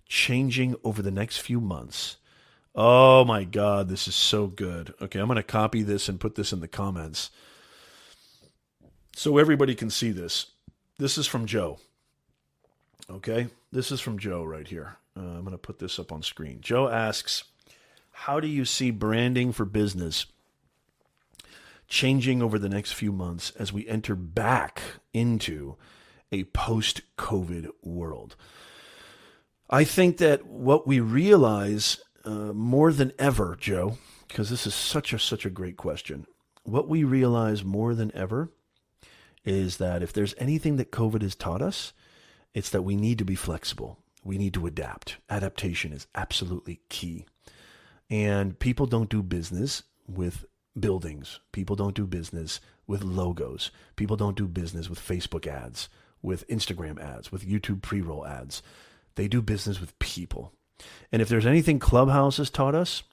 [0.08, 2.18] changing over the next few months?
[2.76, 4.94] Oh my God, this is so good.
[5.02, 7.30] Okay, I'm going to copy this and put this in the comments
[9.16, 10.48] so everybody can see this.
[10.98, 11.80] This is from Joe.
[13.10, 14.98] Okay, this is from Joe right here.
[15.16, 16.60] Uh, I'm going to put this up on screen.
[16.62, 17.44] Joe asks,
[18.24, 20.28] How do you see branding for business
[21.90, 24.82] changing over the next few months as we enter back
[25.12, 25.76] into
[26.32, 28.38] a post COVID world?
[29.70, 33.98] I think that what we realize uh, more than ever, Joe,
[34.30, 36.26] because this is such a such a great question.
[36.64, 38.54] What we realize more than ever
[39.44, 41.92] is that if there's anything that COVID has taught us,
[42.54, 44.00] it's that we need to be flexible.
[44.24, 45.18] We need to adapt.
[45.30, 47.26] Adaptation is absolutely key.
[48.10, 50.46] And people don't do business with
[50.80, 51.40] buildings.
[51.52, 53.72] People don't do business with logos.
[53.96, 55.90] People don't do business with Facebook ads,
[56.22, 58.62] with Instagram ads, with YouTube pre roll ads.
[59.16, 60.54] They do business with people.
[61.12, 63.04] And if there's anything Clubhouse has taught us,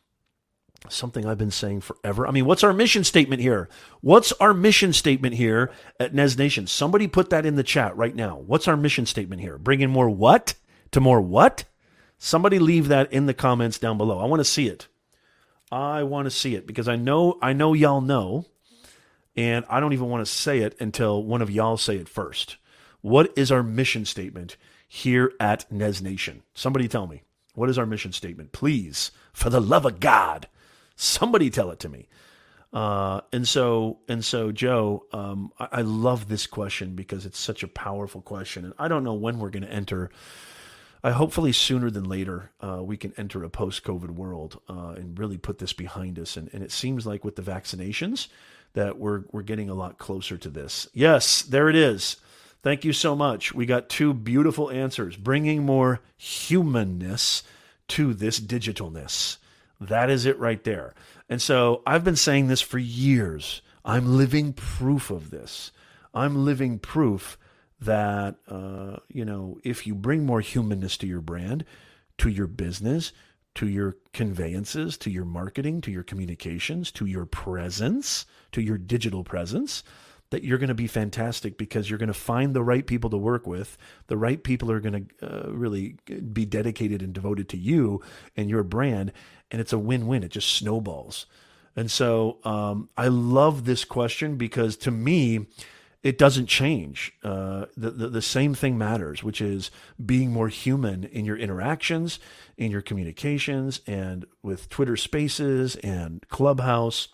[0.88, 2.26] something I've been saying forever.
[2.26, 3.68] I mean, what's our mission statement here?
[4.00, 6.66] What's our mission statement here at Nez Nation?
[6.66, 8.38] Somebody put that in the chat right now.
[8.38, 9.58] What's our mission statement here?
[9.58, 10.54] Bring in more what
[10.92, 11.64] to more what?
[12.22, 14.18] Somebody leave that in the comments down below.
[14.18, 14.88] I want to see it.
[15.72, 18.44] I want to see it because I know I know y'all know
[19.36, 22.58] and I don't even want to say it until one of y'all say it first.
[23.00, 26.42] What is our mission statement here at Nez Nation?
[26.52, 27.22] Somebody tell me.
[27.54, 28.52] What is our mission statement?
[28.52, 30.46] Please, for the love of God,
[30.96, 32.06] somebody tell it to me.
[32.70, 37.64] Uh, and so, and so, Joe, um, I, I, love this question because it's such
[37.64, 40.10] a powerful question, and I don't know when we're going to enter.
[41.02, 45.38] I hopefully sooner than later uh, we can enter a post-COVID world uh, and really
[45.38, 46.36] put this behind us.
[46.36, 48.28] And, and it seems like with the vaccinations
[48.74, 50.88] that we're we're getting a lot closer to this.
[50.92, 52.16] Yes, there it is.
[52.62, 53.54] Thank you so much.
[53.54, 57.42] We got two beautiful answers, bringing more humanness
[57.88, 59.38] to this digitalness.
[59.80, 60.94] That is it right there.
[61.28, 63.62] And so I've been saying this for years.
[63.82, 65.72] I'm living proof of this.
[66.12, 67.38] I'm living proof
[67.80, 71.64] that, uh, you know, if you bring more humanness to your brand,
[72.18, 73.12] to your business,
[73.54, 79.24] to your conveyances, to your marketing, to your communications, to your presence, to your digital
[79.24, 79.82] presence,
[80.30, 83.16] that you're going to be fantastic because you're going to find the right people to
[83.16, 83.76] work with.
[84.06, 85.96] The right people are going to uh, really
[86.32, 88.00] be dedicated and devoted to you
[88.36, 89.12] and your brand.
[89.50, 90.22] And it's a win win.
[90.22, 91.26] It just snowballs.
[91.74, 95.46] And so um, I love this question because to me,
[96.02, 97.12] it doesn't change.
[97.22, 99.70] Uh, the, the, the same thing matters, which is
[100.04, 102.18] being more human in your interactions,
[102.56, 107.08] in your communications, and with Twitter Spaces and Clubhouse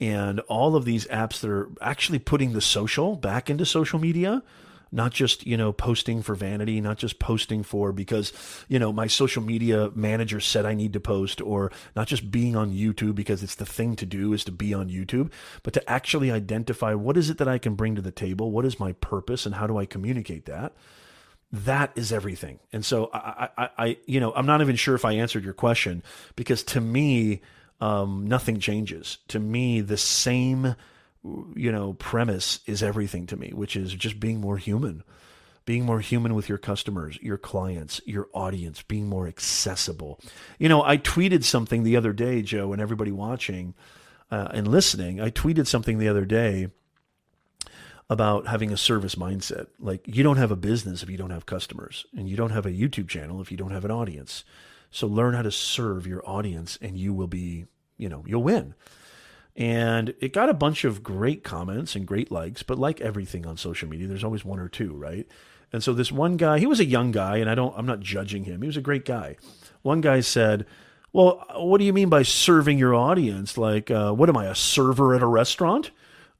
[0.00, 4.42] and all of these apps that are actually putting the social back into social media
[4.92, 8.32] not just you know posting for vanity not just posting for because
[8.68, 12.56] you know my social media manager said i need to post or not just being
[12.56, 15.30] on youtube because it's the thing to do is to be on youtube
[15.62, 18.64] but to actually identify what is it that i can bring to the table what
[18.64, 20.72] is my purpose and how do i communicate that
[21.52, 25.04] that is everything and so i i, I you know i'm not even sure if
[25.04, 26.02] i answered your question
[26.34, 27.40] because to me
[27.80, 29.18] um, nothing changes.
[29.28, 30.76] To me, the same,
[31.54, 35.02] you know, premise is everything to me, which is just being more human,
[35.64, 40.20] being more human with your customers, your clients, your audience, being more accessible.
[40.58, 43.74] You know, I tweeted something the other day, Joe, and everybody watching
[44.30, 45.20] uh, and listening.
[45.20, 46.68] I tweeted something the other day
[48.08, 49.66] about having a service mindset.
[49.78, 52.66] Like you don't have a business if you don't have customers, and you don't have
[52.66, 54.44] a YouTube channel if you don't have an audience.
[54.90, 57.66] So learn how to serve your audience and you will be,
[57.98, 58.74] you know, you'll win.
[59.56, 63.56] And it got a bunch of great comments and great likes, but like everything on
[63.56, 65.26] social media, there's always one or two, right?
[65.72, 68.00] And so this one guy, he was a young guy, and I don't, I'm not
[68.00, 68.60] judging him.
[68.60, 69.36] He was a great guy.
[69.82, 70.66] One guy said,
[71.12, 73.56] "Well, what do you mean by serving your audience?
[73.56, 75.90] Like, uh, what am I, a server at a restaurant?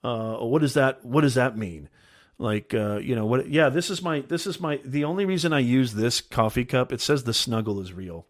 [0.04, 1.88] Uh, what does that, what does that mean?
[2.38, 3.48] Like, uh, you know, what?
[3.48, 4.80] Yeah, this is my, this is my.
[4.84, 8.26] The only reason I use this coffee cup, it says the snuggle is real.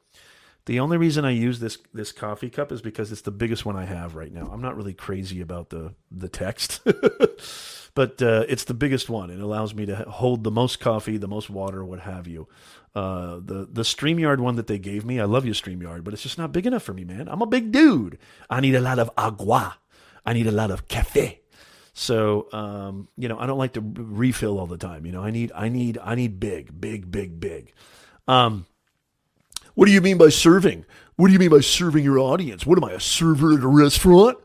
[0.67, 3.77] The only reason I use this this coffee cup is because it's the biggest one
[3.77, 4.51] I have right now.
[4.53, 6.81] I'm not really crazy about the the text,
[7.95, 9.31] but uh, it's the biggest one.
[9.31, 12.49] It allows me to hold the most coffee, the most water, what have you.
[12.97, 16.25] Uh, the the Streamyard one that they gave me, I love you Streamyard, but it's
[16.25, 17.29] just not big enough for me, man.
[17.29, 18.19] I'm a big dude.
[18.51, 19.79] I need a lot of agua.
[20.25, 21.43] I need a lot of cafe.
[21.93, 25.07] So um, you know, I don't like to refill all the time.
[25.07, 27.73] You know, I need I need I need big, big, big, big.
[28.27, 28.67] Um,
[29.77, 30.87] what do you mean by serving?
[31.17, 32.67] What do you mean by serving your audience?
[32.67, 34.39] What am I, a server at a restaurant?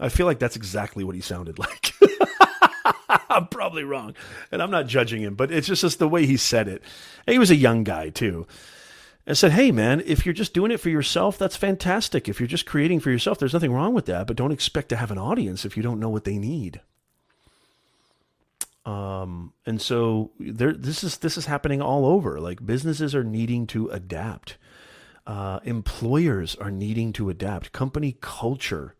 [0.00, 1.92] I feel like that's exactly what he sounded like.
[3.28, 4.14] I'm probably wrong.
[4.50, 6.82] And I'm not judging him, but it's just, just the way he said it.
[7.26, 8.46] And he was a young guy, too.
[9.26, 12.26] I said, hey, man, if you're just doing it for yourself, that's fantastic.
[12.26, 14.26] If you're just creating for yourself, there's nothing wrong with that.
[14.26, 16.80] But don't expect to have an audience if you don't know what they need.
[18.86, 22.40] Um, and so there, this is this is happening all over.
[22.40, 24.56] Like businesses are needing to adapt.
[25.28, 27.70] Uh, employers are needing to adapt.
[27.70, 28.94] Company culture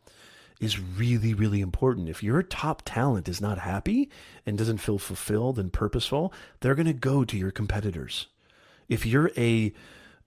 [0.61, 2.09] is really, really important.
[2.09, 4.11] If your top talent is not happy
[4.45, 8.27] and doesn't feel fulfilled and purposeful, they're going to go to your competitors.
[8.89, 9.73] If you're a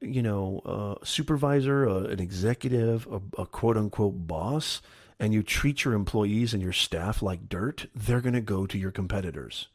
[0.01, 4.81] you know, uh, supervisor, uh, an executive, a, a quote unquote boss,
[5.19, 8.77] and you treat your employees and your staff like dirt, they're going to go to
[8.77, 9.67] your competitors.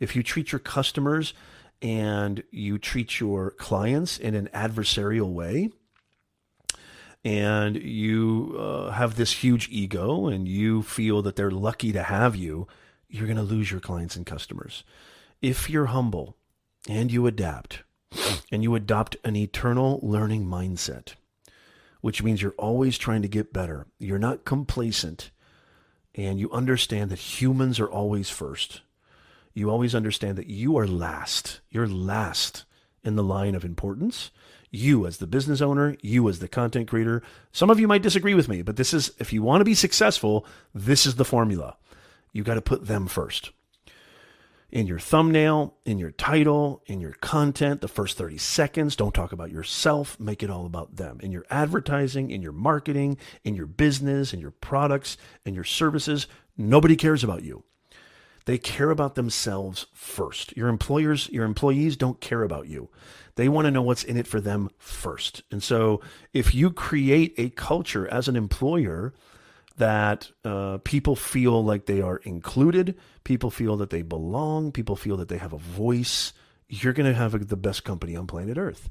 [0.00, 1.34] If you treat your customers
[1.80, 5.70] and you treat your clients in an adversarial way,
[7.24, 12.36] and you uh, have this huge ego and you feel that they're lucky to have
[12.36, 12.66] you,
[13.08, 14.84] you're going to lose your clients and customers.
[15.42, 16.36] If you're humble
[16.88, 17.82] and you adapt
[18.50, 21.14] and you adopt an eternal learning mindset,
[22.00, 25.30] which means you're always trying to get better, you're not complacent,
[26.14, 28.82] and you understand that humans are always first
[29.54, 31.60] you always understand that you are last.
[31.70, 32.64] You're last
[33.02, 34.30] in the line of importance.
[34.70, 37.22] You, as the business owner, you, as the content creator.
[37.52, 39.74] Some of you might disagree with me, but this is, if you want to be
[39.74, 41.76] successful, this is the formula.
[42.32, 43.50] You got to put them first.
[44.70, 49.32] In your thumbnail, in your title, in your content, the first 30 seconds, don't talk
[49.32, 51.18] about yourself, make it all about them.
[51.22, 56.26] In your advertising, in your marketing, in your business, in your products, in your services,
[56.58, 57.64] nobody cares about you.
[58.48, 60.56] They care about themselves first.
[60.56, 62.88] Your employers, your employees don't care about you.
[63.34, 65.42] They want to know what's in it for them first.
[65.50, 66.00] And so
[66.32, 69.12] if you create a culture as an employer
[69.76, 75.18] that uh, people feel like they are included, people feel that they belong, people feel
[75.18, 76.32] that they have a voice,
[76.70, 78.88] you're going to have a, the best company on planet Earth.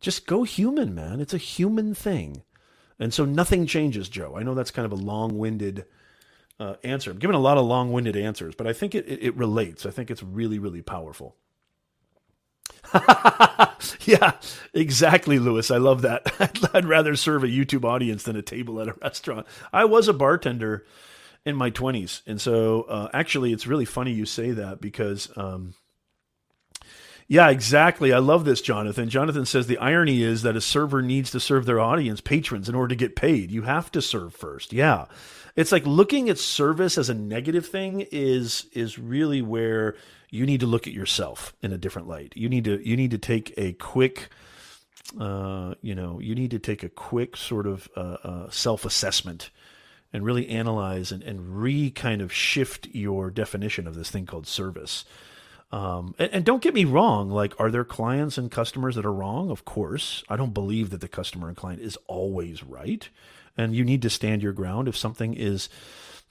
[0.00, 1.20] Just go human, man.
[1.20, 2.42] It's a human thing.
[2.98, 4.34] And so nothing changes, Joe.
[4.36, 5.84] I know that's kind of a long winded
[6.60, 7.10] uh, answer.
[7.10, 9.86] I'm giving a lot of long winded answers, but I think it, it, it relates.
[9.86, 11.36] I think it's really, really powerful.
[14.04, 14.32] yeah,
[14.72, 15.70] exactly, Lewis.
[15.70, 16.32] I love that.
[16.74, 19.46] I'd, rather serve a YouTube audience than a table at a restaurant.
[19.72, 20.84] I was a bartender
[21.44, 22.22] in my 20s.
[22.26, 25.74] And so, uh, actually, it's really funny you say that because, um,
[27.26, 28.12] yeah, exactly.
[28.12, 29.10] I love this, Jonathan.
[29.10, 32.74] Jonathan says the irony is that a server needs to serve their audience, patrons, in
[32.74, 33.50] order to get paid.
[33.50, 34.72] You have to serve first.
[34.72, 35.06] Yeah
[35.56, 39.96] it's like looking at service as a negative thing is is really where
[40.30, 42.32] you need to look at yourself in a different light.
[42.36, 44.28] You need to you need to take a quick
[45.18, 49.50] uh, you know, you need to take a quick sort of uh, uh, self assessment
[50.12, 54.46] and really analyze and, and re kind of shift your definition of this thing called
[54.46, 55.04] service.
[55.70, 59.12] Um, and, and, don't get me wrong, like, are there clients and customers that are
[59.12, 59.50] wrong?
[59.50, 60.24] Of course.
[60.26, 63.06] I don't believe that the customer and client is always right.
[63.54, 65.68] And you need to stand your ground if something is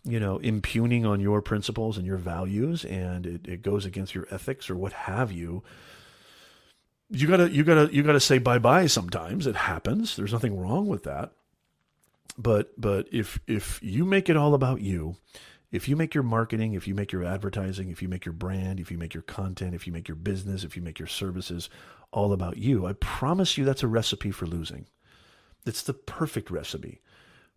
[0.08, 4.28] you know impugning on your principles and your values and it, it goes against your
[4.32, 5.63] ethics or what have you.
[7.10, 9.45] You gotta you gotta you gotta say bye bye sometimes.
[9.45, 10.15] It happens.
[10.15, 11.32] There's nothing wrong with that.
[12.38, 15.17] But but if if you make it all about you
[15.71, 18.80] if you make your marketing if you make your advertising if you make your brand
[18.80, 21.69] if you make your content if you make your business if you make your services
[22.12, 24.86] all about you i promise you that's a recipe for losing
[25.65, 27.01] it's the perfect recipe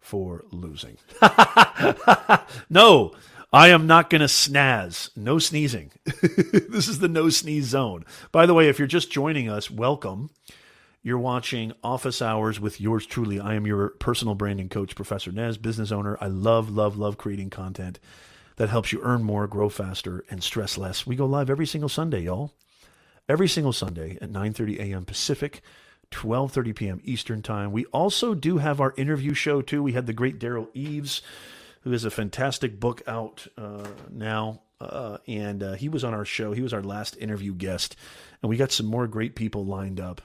[0.00, 0.96] for losing.
[2.70, 3.12] no,
[3.52, 5.10] I am not going to snaz.
[5.16, 5.92] No sneezing.
[6.04, 8.04] this is the no sneeze zone.
[8.32, 10.30] By the way, if you're just joining us, welcome.
[11.02, 13.40] You're watching Office Hours with yours truly.
[13.40, 16.18] I am your personal branding coach, Professor Nez, business owner.
[16.20, 17.98] I love, love, love creating content
[18.56, 21.06] that helps you earn more, grow faster, and stress less.
[21.06, 22.52] We go live every single Sunday, y'all.
[23.30, 25.06] Every single Sunday at 9:30 a.m.
[25.06, 25.62] Pacific,
[26.10, 27.00] 12:30 p.m.
[27.02, 27.72] Eastern Time.
[27.72, 29.82] We also do have our interview show too.
[29.82, 31.22] We had the great Derral Eves,
[31.80, 36.26] who has a fantastic book out uh, now, uh, and uh, he was on our
[36.26, 36.52] show.
[36.52, 37.96] He was our last interview guest,
[38.42, 40.20] and we got some more great people lined up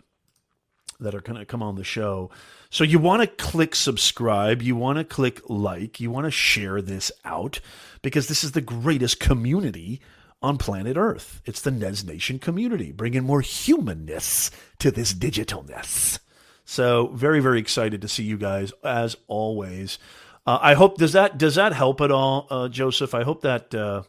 [1.00, 2.30] that are going to come on the show.
[2.70, 6.82] So you want to click subscribe, you want to click like, you want to share
[6.82, 7.60] this out
[8.02, 10.02] because this is the greatest community
[10.42, 11.42] on planet Earth.
[11.46, 16.20] It's the Nez Nation community, bringing more humanness to this digitalness.
[16.66, 20.00] So very very excited to see you guys as always.
[20.46, 23.14] Uh, I hope does that does that help at all, uh, Joseph?
[23.14, 24.04] I hope that uh,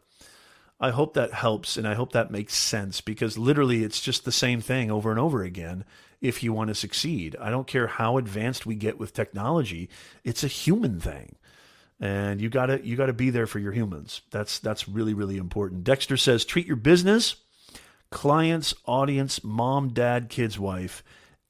[0.81, 4.33] I hope that helps, and I hope that makes sense because literally it's just the
[4.33, 5.85] same thing over and over again
[6.21, 7.37] if you want to succeed.
[7.41, 9.89] I don't care how advanced we get with technology,
[10.25, 11.37] it's a human thing.
[11.99, 14.21] And you got to you got to be there for your humans.
[14.31, 15.85] That's that's really really important.
[15.85, 17.37] Dexter says treat your business,
[18.11, 21.03] clients, audience, mom, dad, kids, wife,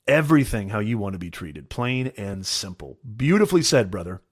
[0.06, 1.68] everything how you want to be treated.
[1.68, 2.98] Plain and simple.
[3.16, 4.22] Beautifully said, brother.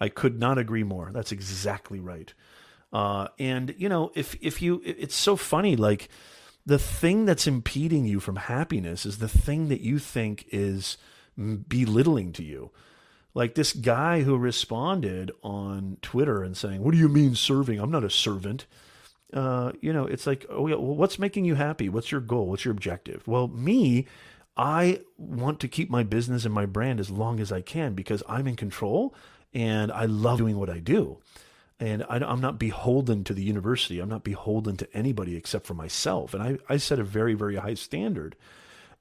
[0.00, 1.10] I could not agree more.
[1.12, 2.32] That's exactly right.
[2.92, 5.76] Uh, and you know, if if you, it's so funny.
[5.76, 6.08] Like
[6.70, 10.96] the thing that's impeding you from happiness is the thing that you think is
[11.36, 12.70] belittling to you.
[13.34, 17.80] Like this guy who responded on Twitter and saying, "What do you mean serving?
[17.80, 18.66] I'm not a servant."
[19.32, 21.88] Uh, you know, it's like, oh yeah, well, what's making you happy?
[21.88, 22.46] What's your goal?
[22.46, 23.26] What's your objective?
[23.26, 24.06] Well, me,
[24.56, 28.22] I want to keep my business and my brand as long as I can because
[28.28, 29.12] I'm in control
[29.52, 31.18] and I love doing what I do
[31.80, 34.00] and I, am not beholden to the university.
[34.00, 36.34] I'm not beholden to anybody except for myself.
[36.34, 38.36] And I, I set a very, very high standard.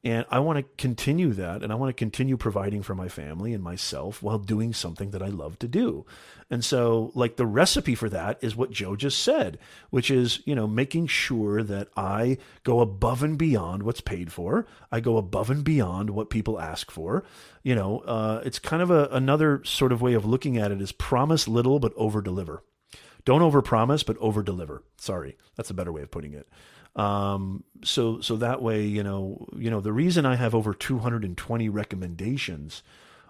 [0.02, 1.62] And I want to continue that.
[1.62, 5.22] And I want to continue providing for my family and myself while doing something that
[5.22, 6.06] I love to do.
[6.50, 10.56] And so, like, the recipe for that is what Joe just said, which is, you
[10.56, 14.66] know, making sure that I go above and beyond what's paid for.
[14.90, 17.26] I go above and beyond what people ask for.
[17.62, 20.82] You know, uh, it's kind of a, another sort of way of looking at it
[20.82, 22.64] is promise little, but over deliver.
[23.26, 24.82] Don't overpromise, but over deliver.
[24.98, 26.48] Sorry, that's a better way of putting it.
[27.00, 31.70] Um, so so that way, you know, you know, the reason I have over 220
[31.70, 32.84] recommendations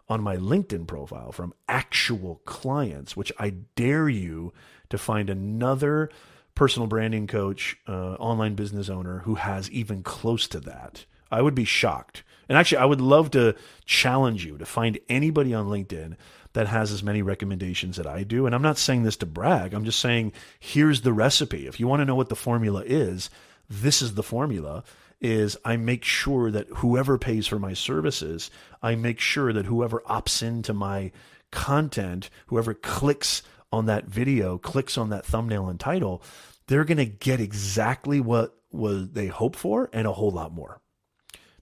[0.10, 4.54] on my LinkedIn profile from actual clients, which I dare you
[4.90, 6.10] to find another
[6.56, 11.06] personal branding coach, uh, online business owner who has even close to that.
[11.32, 12.24] I would be shocked.
[12.50, 13.56] And actually, I would love to
[13.86, 16.16] challenge you to find anybody on LinkedIn
[16.54, 18.48] that has as many recommendations that I do.
[18.48, 19.76] And I'm not saying this to brag.
[19.76, 21.68] I'm just saying here's the recipe.
[21.68, 23.30] If you want to know what the formula is,
[23.70, 24.84] this is the formula
[25.22, 28.50] is I make sure that whoever pays for my services,
[28.82, 31.12] I make sure that whoever opts into my
[31.52, 36.24] content, whoever clicks on that video, clicks on that thumbnail and title,
[36.68, 40.80] they're going to get exactly what was they hope for and a whole lot more.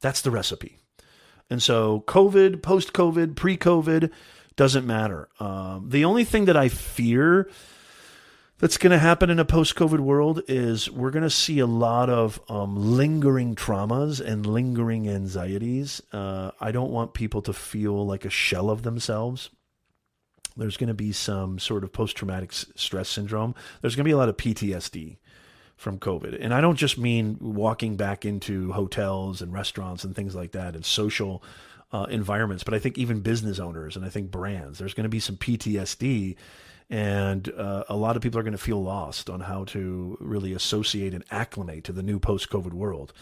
[0.01, 0.78] That's the recipe.
[1.49, 4.12] And so COVID, post-COVID, pre-COVID,
[4.55, 5.30] doesn't matter.
[5.39, 7.49] Um, the only thing that I fear
[8.60, 11.68] that's going to happen in a post COVID world is we're going to see a
[11.68, 16.01] lot of um, lingering traumas and lingering anxieties.
[16.12, 19.51] Uh, I don't want people to feel like a shell of themselves.
[20.55, 23.53] There's going to be some sort of post traumatic stress syndrome.
[23.82, 25.18] There's going to be a lot of PTSD
[25.76, 26.43] from COVID.
[26.43, 30.76] And I don't just mean walking back into hotels and restaurants and things like that
[30.76, 31.43] and social
[31.91, 35.10] uh, environments, but I think even business owners and I think brands, there's going to
[35.10, 36.36] be some PTSD.
[36.90, 40.54] And uh, a lot of people are going to feel lost on how to really
[40.54, 43.14] associate and acclimate to the new post COVID world.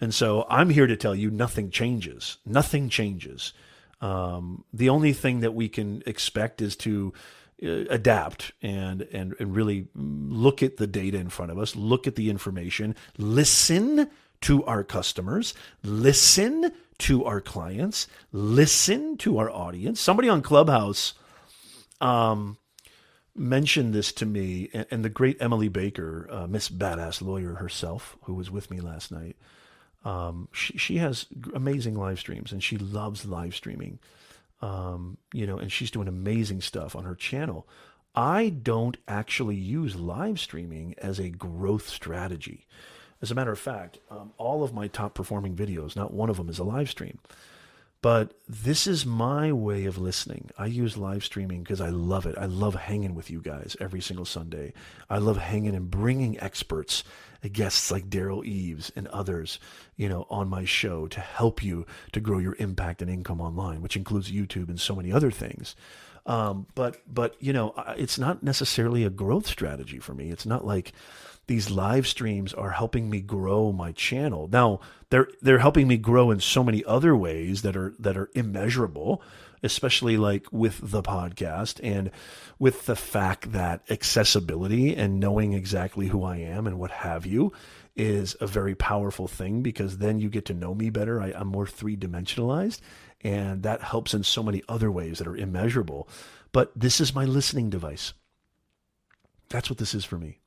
[0.00, 2.38] And so I'm here to tell you nothing changes.
[2.44, 3.52] Nothing changes.
[4.00, 7.14] Um, the only thing that we can expect is to
[7.62, 12.06] uh, adapt and, and and really look at the data in front of us, look
[12.06, 14.10] at the information, listen
[14.42, 20.00] to our customers, listen to our clients, listen to our audience.
[20.00, 21.14] Somebody on Clubhouse
[22.00, 22.58] um,
[23.34, 28.16] mentioned this to me, and, and the great Emily Baker, uh, Miss Badass Lawyer herself,
[28.22, 29.36] who was with me last night.
[30.04, 33.98] Um, she, she has amazing live streams and she loves live streaming.
[34.60, 37.66] Um, you know, and she's doing amazing stuff on her channel.
[38.14, 42.66] I don't actually use live streaming as a growth strategy.
[43.20, 46.36] As a matter of fact, um, all of my top performing videos, not one of
[46.36, 47.18] them is a live stream
[48.04, 50.50] But this is my way of listening.
[50.58, 52.36] I use live streaming because I love it.
[52.36, 54.74] I love hanging with you guys every single Sunday.
[55.08, 57.02] I love hanging and bringing experts,
[57.50, 59.58] guests like Derral Eves and others,
[59.96, 63.80] you know, on my show to help you to grow your impact and income online,
[63.80, 65.74] which includes YouTube and so many other things.
[66.26, 70.30] Um, but but you know, it's not necessarily a growth strategy for me.
[70.30, 70.92] It's not like
[71.46, 74.48] these live streams are helping me grow my channel.
[74.50, 74.80] Now,
[75.10, 79.22] they're they're helping me grow in so many other ways that are that are immeasurable,
[79.62, 82.10] especially like with the podcast and
[82.58, 87.52] with the fact that accessibility and knowing exactly who I am and what have you
[87.94, 91.20] is a very powerful thing because then you get to know me better.
[91.20, 92.80] I, I'm more three dimensionalized,
[93.20, 96.08] and that helps in so many other ways that are immeasurable.
[96.52, 98.14] But this is my listening device.
[99.50, 100.38] That's what this is for me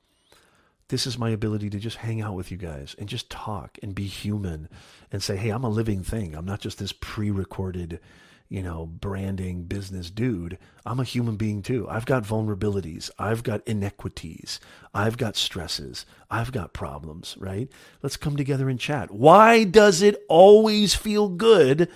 [0.90, 3.94] this is my ability to just hang out with you guys and just talk and
[3.94, 4.70] be human
[5.12, 6.34] and say, hey, I'm a living thing.
[6.34, 8.00] I'm not just this pre recorded,
[8.48, 10.58] you know, branding business dude.
[10.86, 11.88] I'm a human being too.
[11.90, 13.10] I've got vulnerabilities.
[13.20, 14.62] I've got inequities.
[14.94, 16.06] I've got stresses.
[16.32, 17.70] I've got problems, right?
[18.02, 19.12] Let's come together and chat.
[19.12, 21.90] Why does it always feel good?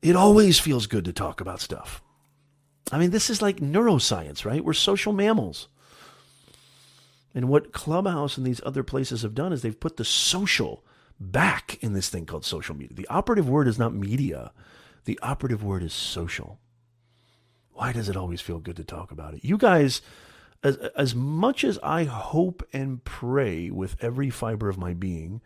[0.00, 2.02] It always feels good to talk about stuff.
[2.92, 4.64] I mean, this is like neuroscience, right?
[4.64, 5.68] We're social mammals.
[7.34, 10.84] And what Clubhouse and these other places have done is they've put the social
[11.18, 12.94] back in this thing called social media.
[12.94, 14.52] The operative word is not media,
[15.04, 16.58] the operative word is social.
[17.72, 19.44] Why does it always feel good to talk about it?
[19.44, 20.00] You guys,
[20.62, 25.40] as, as much as I hope and pray with every fiber of my being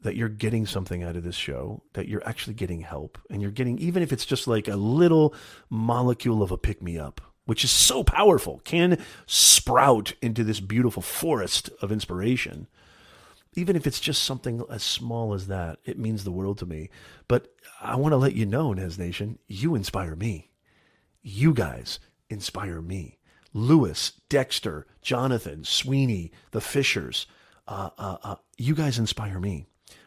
[0.00, 3.50] that you're getting something out of this show, that you're actually getting help, and you're
[3.50, 5.34] getting, even if it's just like a little
[5.68, 7.20] molecule of a pick me up,
[7.50, 8.96] which is so powerful, can
[9.26, 12.68] sprout into this beautiful forest of inspiration.
[13.56, 16.90] Even if it's just something as small as that, it means the world to me.
[17.26, 20.52] But I want to let you know, Nez Nation, you inspire me.
[21.22, 21.98] You guys
[22.28, 23.18] inspire me.
[23.52, 27.26] Lewis, Dexter, Jonathan, Sweeney, the Fishers,
[27.66, 29.66] uh, uh, uh, you guys inspire me.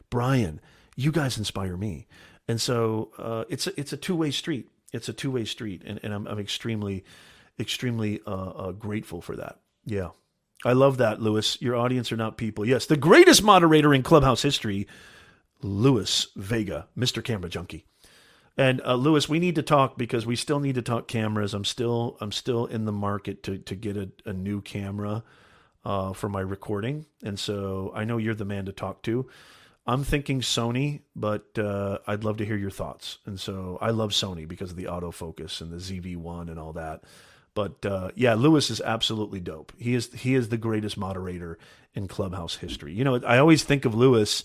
[0.10, 0.62] Brian,
[0.96, 2.08] you guys inspire me.
[2.48, 4.70] And so uh, it's a, it's a two way street.
[4.94, 7.04] It's a two way street, and, and I'm, I'm extremely
[7.60, 9.60] extremely uh, uh, grateful for that.
[9.86, 10.10] Yeah.
[10.66, 11.62] I love that, Lewis.
[11.62, 12.66] Your audience are not people.
[12.66, 14.88] Yes, the greatest moderator in Clubhouse history,
[15.62, 17.24] Lewis Vega, Mr.
[17.24, 17.86] Camera Junkie.
[18.58, 21.54] And uh, Lewis, we need to talk because we still need to talk cameras.
[21.54, 25.24] I'm still I'm still in the market to to get a, a new camera
[25.84, 29.28] uh, for my recording, and so I know you're the man to talk to.
[29.86, 33.18] I'm thinking Sony, but uh, I'd love to hear your thoughts.
[33.26, 37.04] And so I love Sony because of the autofocus and the ZV1 and all that.
[37.56, 39.74] But uh, yeah, Lewis is absolutely dope.
[39.78, 41.58] He is he is the greatest moderator
[41.94, 42.94] in Clubhouse history.
[42.94, 44.44] You know, I always think of Lewis.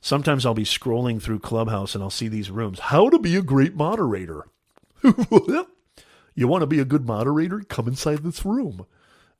[0.00, 2.80] Sometimes I'll be scrolling through Clubhouse and I'll see these rooms.
[2.80, 4.46] How to be a great moderator.
[5.02, 7.60] you want to be a good moderator?
[7.60, 8.86] Come inside this room.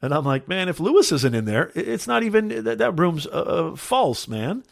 [0.03, 3.27] And I'm like, man, if Lewis isn't in there, it's not even that, that room's
[3.27, 4.65] uh, uh false, man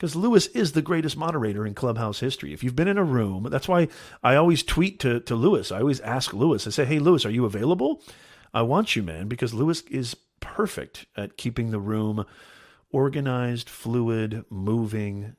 [0.00, 2.54] because Lewis is the greatest moderator in Clubhouse history.
[2.54, 3.88] If you've been in a room, that's why
[4.22, 5.70] I always tweet to, to Lewis.
[5.70, 8.02] I always ask Lewis, I say, hey, Lewis, are you available?
[8.54, 12.24] I want you, man, because Lewis is perfect at keeping the room
[12.90, 15.36] organized, fluid, moving,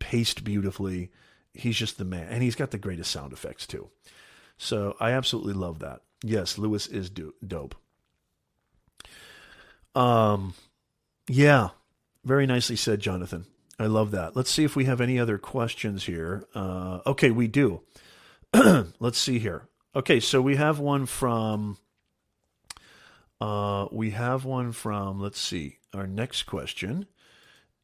[0.00, 1.12] paced beautifully.
[1.54, 2.26] He's just the man.
[2.28, 3.88] And he's got the greatest sound effects, too.
[4.58, 6.00] So I absolutely love that.
[6.24, 7.76] Yes, Lewis is do- dope.
[9.94, 10.54] Um,
[11.28, 11.68] yeah,
[12.24, 13.46] very nicely said, Jonathan.
[13.82, 14.36] I love that.
[14.36, 16.46] Let's see if we have any other questions here.
[16.54, 17.82] Uh, okay, we do.
[19.00, 19.68] Let's see here.
[19.94, 21.78] Okay, so we have one from.
[23.40, 25.20] Uh, we have one from.
[25.20, 25.78] Let's see.
[25.92, 27.06] Our next question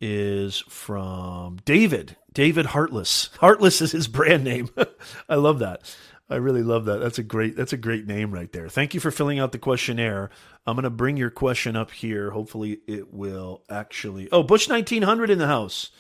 [0.01, 2.17] is from David.
[2.33, 3.31] David Heartless.
[3.41, 4.71] Heartless is his brand name.
[5.29, 5.83] I love that.
[6.31, 6.99] I really love that.
[6.99, 8.69] That's a great that's a great name right there.
[8.69, 10.31] Thank you for filling out the questionnaire.
[10.67, 12.31] I'm going to bring your question up here.
[12.31, 15.91] Hopefully it will actually Oh, Bush 1900 in the house.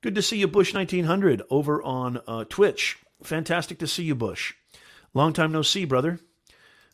[0.00, 2.98] Good to see you Bush 1900 over on uh, Twitch.
[3.22, 4.54] Fantastic to see you Bush.
[5.12, 6.18] Long time no see, brother.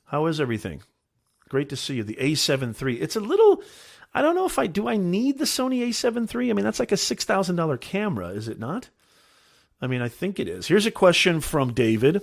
[0.07, 0.83] How is everything?
[1.49, 2.03] Great to see you.
[2.03, 3.01] The A7 III.
[3.01, 3.63] It's a little
[4.13, 6.51] I don't know if I do I need the Sony A7 III?
[6.51, 8.89] I mean, that's like a $6,000 camera, is it not?
[9.81, 10.67] I mean, I think it is.
[10.67, 12.23] Here's a question from David.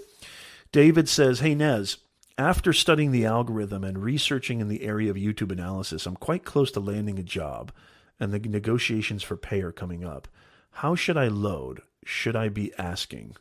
[0.72, 1.98] David says, Hey, Nez,
[2.38, 6.72] after studying the algorithm and researching in the area of YouTube analysis, I'm quite close
[6.72, 7.74] to landing a job,
[8.20, 10.30] and the negotiations for pay are coming up.
[10.72, 11.82] How should I load?
[12.06, 13.36] Should I be asking?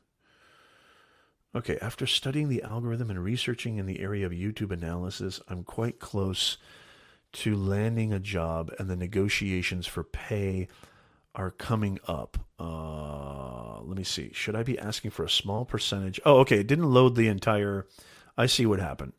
[1.55, 6.01] Okay, after studying the algorithm and researching in the area of YouTube analysis, I'm quite
[6.01, 6.59] close
[7.33, 10.67] to landing a job, and the negotiations for pay
[11.35, 12.39] are coming up.
[12.59, 14.31] Uh, let me see.
[14.33, 16.21] Should I be asking for a small percentage?
[16.25, 16.61] Oh, okay.
[16.61, 17.87] It didn't load the entire.
[18.37, 19.13] I see what happened.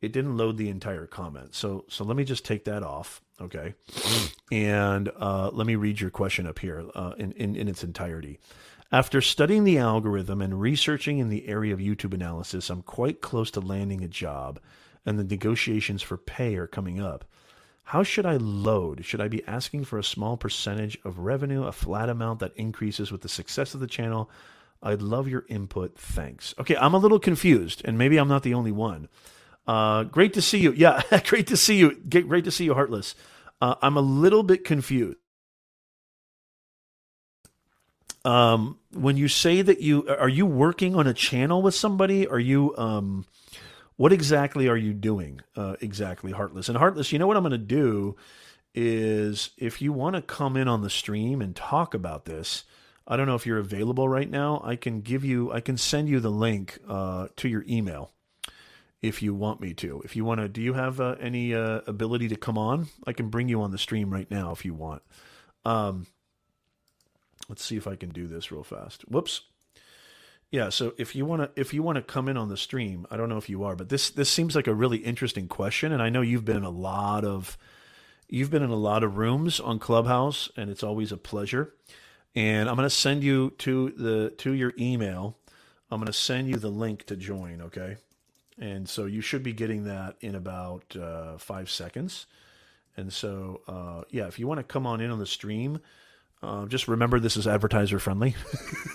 [0.00, 1.54] It didn't load the entire comment.
[1.54, 3.20] So so let me just take that off.
[3.40, 3.74] Okay,
[4.50, 8.38] and uh, let me read your question up here uh, in, in in its entirety.
[8.90, 13.50] After studying the algorithm and researching in the area of YouTube analysis, I'm quite close
[13.52, 14.60] to landing a job,
[15.04, 17.24] and the negotiations for pay are coming up.
[17.88, 19.02] How should I load?
[19.06, 23.10] Should I be asking for a small percentage of revenue, a flat amount that increases
[23.10, 24.28] with the success of the channel?
[24.82, 25.98] I'd love your input.
[25.98, 26.54] Thanks.
[26.58, 29.08] Okay, I'm a little confused, and maybe I'm not the only one.
[29.66, 30.72] Uh, great to see you.
[30.72, 31.94] Yeah, great to see you.
[31.94, 33.14] Great to see you, Heartless.
[33.58, 35.16] Uh, I'm a little bit confused.
[38.26, 42.28] Um, when you say that you are you working on a channel with somebody?
[42.28, 43.24] Are you um,
[43.98, 46.70] what exactly are you doing uh, exactly heartless?
[46.70, 48.16] And heartless you know what i'm going to do
[48.74, 52.64] is if you want to come in on the stream and talk about this
[53.06, 56.08] i don't know if you're available right now i can give you i can send
[56.08, 58.12] you the link uh, to your email
[59.02, 60.02] if you want me to.
[60.04, 62.88] If you want to do you have uh, any uh, ability to come on?
[63.06, 65.02] I can bring you on the stream right now if you want.
[65.64, 66.06] Um,
[67.48, 69.02] let's see if i can do this real fast.
[69.02, 69.42] Whoops
[70.50, 73.06] yeah, so if you want to if you want to come in on the stream,
[73.10, 75.92] I don't know if you are, but this this seems like a really interesting question
[75.92, 77.58] and I know you've been in a lot of
[78.28, 81.74] you've been in a lot of rooms on Clubhouse and it's always a pleasure.
[82.34, 85.36] And I'm going to send you to the to your email.
[85.90, 87.96] I'm going to send you the link to join, okay?
[88.58, 92.26] And so you should be getting that in about uh, 5 seconds.
[92.96, 95.80] And so uh, yeah, if you want to come on in on the stream,
[96.42, 98.36] uh, just remember this is advertiser friendly.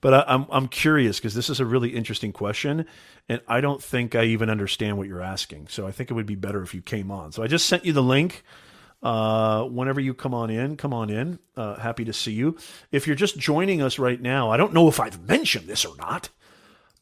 [0.01, 2.87] but I, am I'm, I'm curious because this is a really interesting question,
[3.29, 5.69] and I don't think I even understand what you're asking.
[5.69, 7.33] So I think it would be better if you came on.
[7.33, 8.43] So I just sent you the link.
[9.03, 11.39] Uh, whenever you come on in, come on in.
[11.57, 12.57] Uh, happy to see you.
[12.93, 15.97] If you're just joining us right now, I don't know if I've mentioned this or
[15.97, 16.29] not.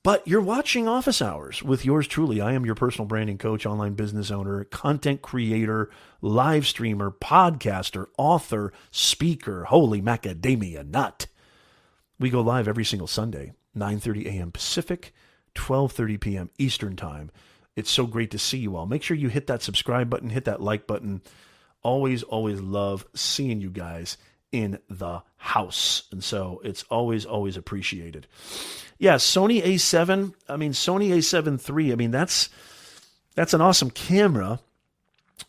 [0.09, 2.40] But you're watching Office Hours with yours truly.
[2.40, 5.90] I am your personal branding coach, online business owner, content creator,
[6.22, 11.26] live streamer, podcaster, author, speaker, holy macadamia nut.
[12.18, 14.50] We go live every single Sunday, 9:30 a.m.
[14.50, 15.12] Pacific,
[15.54, 16.50] 12:30 p.m.
[16.56, 17.30] Eastern Time.
[17.76, 18.86] It's so great to see you all.
[18.86, 21.20] Make sure you hit that subscribe button, hit that like button.
[21.82, 24.16] Always always love seeing you guys
[24.53, 26.05] in the house.
[26.11, 28.26] And so it's always, always appreciated.
[28.99, 30.34] Yeah, Sony A7.
[30.49, 31.92] I mean, Sony A7 III.
[31.92, 32.49] I mean, that's
[33.34, 34.59] that's an awesome camera,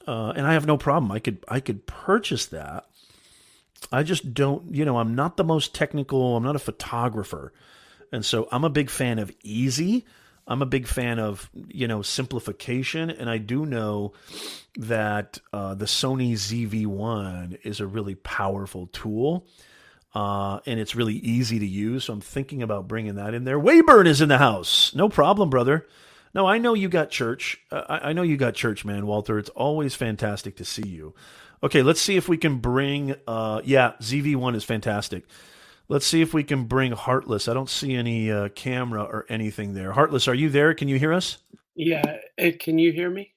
[0.08, 1.12] uh, and I have no problem.
[1.12, 2.86] I could I could purchase that.
[3.92, 4.76] I just don't.
[4.76, 6.38] You know, I'm not the most technical.
[6.38, 7.52] I'm not a photographer,
[8.12, 10.06] and so I'm a big fan of easy.
[10.50, 14.14] I'm a big fan of you know simplification, and I do know
[14.78, 19.46] that uh, the Sony ZV-1 is a really powerful tool,
[20.16, 22.06] uh, and it's really easy to use.
[22.06, 23.60] So I'm thinking about bringing that in there.
[23.60, 24.94] Wayburn is in the house.
[24.96, 25.88] No problem, brother.
[26.34, 27.60] No, I know you got church.
[27.72, 29.38] Uh, I, I know you got church, man, Walter.
[29.38, 31.14] It's always fantastic to see you.
[31.62, 33.16] Okay, let's see if we can bring.
[33.28, 35.26] Uh, yeah, ZV-1 is fantastic.
[35.90, 37.48] Let's see if we can bring Heartless.
[37.48, 39.92] I don't see any uh, camera or anything there.
[39.92, 40.76] Heartless, are you there?
[40.76, 41.40] Can you hear us?
[41.76, 42.20] Yeah,
[42.60, 43.34] can you hear me?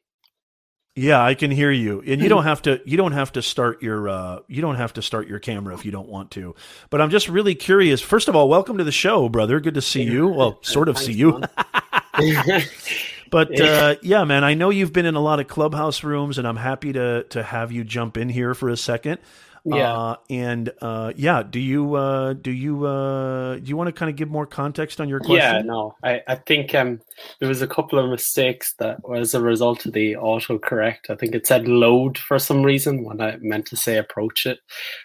[0.95, 2.03] Yeah, I can hear you.
[2.07, 4.93] And you don't have to you don't have to start your uh you don't have
[4.95, 6.55] to start your camera if you don't want to.
[6.91, 8.03] But I'm just really curious.
[8.03, 9.59] First of all, welcome to the show, brother.
[9.59, 10.29] Good to see you.
[10.29, 11.41] Well, sort of see you.
[13.31, 16.47] but uh, yeah, man, I know you've been in a lot of clubhouse rooms, and
[16.47, 19.21] I'm happy to to have you jump in here for a second.
[19.65, 19.93] Yeah.
[19.93, 24.11] Uh, and uh, yeah, do you uh, do you uh, do you want to kind
[24.11, 25.37] of give more context on your question?
[25.37, 27.01] Yeah, no, I, I think um,
[27.39, 31.11] there was a couple of mistakes that was a result of the autocorrect.
[31.11, 34.59] I think it said load for some reason when I meant to say approach it.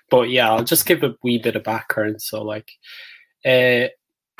[0.09, 2.21] But yeah, I'll just give a wee bit of background.
[2.23, 2.71] So like,
[3.45, 3.89] uh,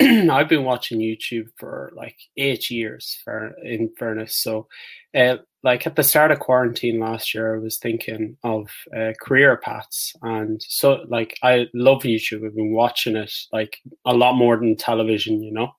[0.00, 4.36] I've been watching YouTube for like eight years, for in fairness.
[4.36, 4.66] So,
[5.14, 9.56] uh, like at the start of quarantine last year, I was thinking of uh, career
[9.56, 12.46] paths, and so like I love YouTube.
[12.46, 15.72] I've been watching it like a lot more than television, you know.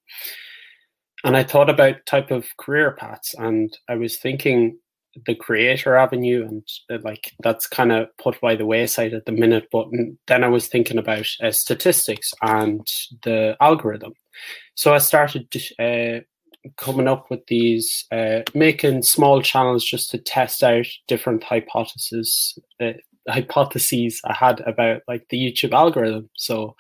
[1.23, 4.77] And I thought about type of career paths, and I was thinking
[5.25, 9.31] the creator avenue and uh, like that's kind of put by the wayside at the
[9.31, 9.87] minute but
[10.27, 12.85] then i was thinking about uh, statistics and
[13.23, 14.13] the algorithm
[14.75, 15.47] so i started
[15.79, 16.19] uh,
[16.77, 22.93] coming up with these uh, making small channels just to test out different hypotheses uh,
[23.27, 26.29] hypotheses i had about like the youtube algorithm.
[26.35, 26.75] So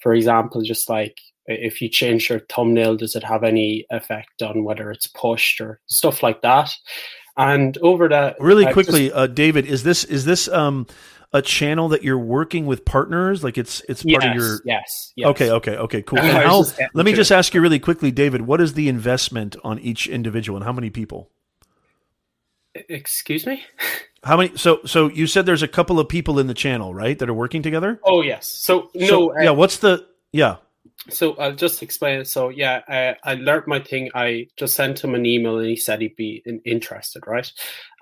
[0.00, 4.64] for example just like if you change your thumbnail does it have any effect on
[4.64, 6.72] whether it's pushed or stuff like that?
[7.36, 10.86] And over that, really quickly, just, uh, David, is this is this um,
[11.36, 13.44] a channel that you're working with partners?
[13.44, 15.28] Like it's it's part yes, of your yes, yes.
[15.28, 16.18] Okay, okay, okay, cool.
[16.18, 18.42] Let me just ask you really quickly, David.
[18.42, 21.30] What is the investment on each individual, and how many people?
[22.88, 23.62] Excuse me.
[24.24, 24.56] How many?
[24.56, 27.34] So, so you said there's a couple of people in the channel, right, that are
[27.34, 28.00] working together.
[28.02, 28.48] Oh yes.
[28.48, 29.06] So no.
[29.06, 29.50] So, uh, yeah.
[29.50, 30.04] What's the?
[30.32, 30.56] Yeah.
[31.10, 32.26] So I'll just explain it.
[32.26, 34.10] So yeah, I, I learned my thing.
[34.16, 37.50] I just sent him an email and he said he'd be interested, right?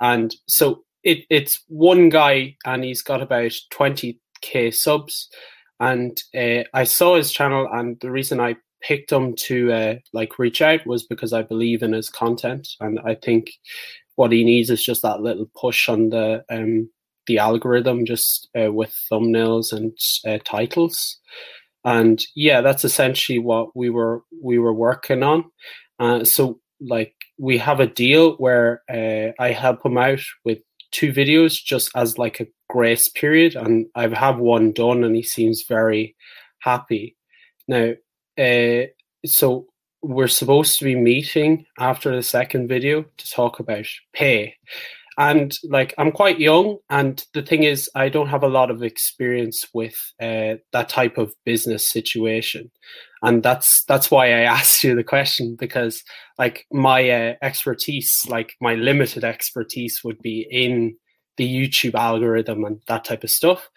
[0.01, 5.29] And so it it's one guy and he's got about twenty k subs,
[5.81, 10.39] and uh, I saw his channel and the reason I picked him to uh, like
[10.39, 12.69] reach out was because I believe in his content.
[12.81, 13.51] And I think
[14.17, 16.91] what he needs is just that little push on the um
[17.27, 19.97] the algorithm just uh, with thumbnails and
[20.27, 21.19] uh, titles.
[21.85, 25.45] And yeah that's essentially what we were we were working on.
[25.99, 30.59] Uh, so like we have a deal where uh, i help him out with
[30.95, 35.23] two videos just as like a grace period and i have one done and he
[35.23, 36.15] seems very
[36.61, 37.17] happy.
[37.69, 37.93] Now
[38.39, 38.87] uh,
[39.27, 39.67] so
[40.03, 44.55] we're supposed to be meeting after the second video to talk about pay.
[45.19, 48.83] And like i'm quite young and the thing is i don't have a lot of
[48.83, 52.71] experience with uh, that type of business situation
[53.25, 56.03] and that's that's why i asked you the question because
[56.39, 60.97] like my uh, expertise like my limited expertise would be in
[61.37, 63.69] the youtube algorithm and that type of stuff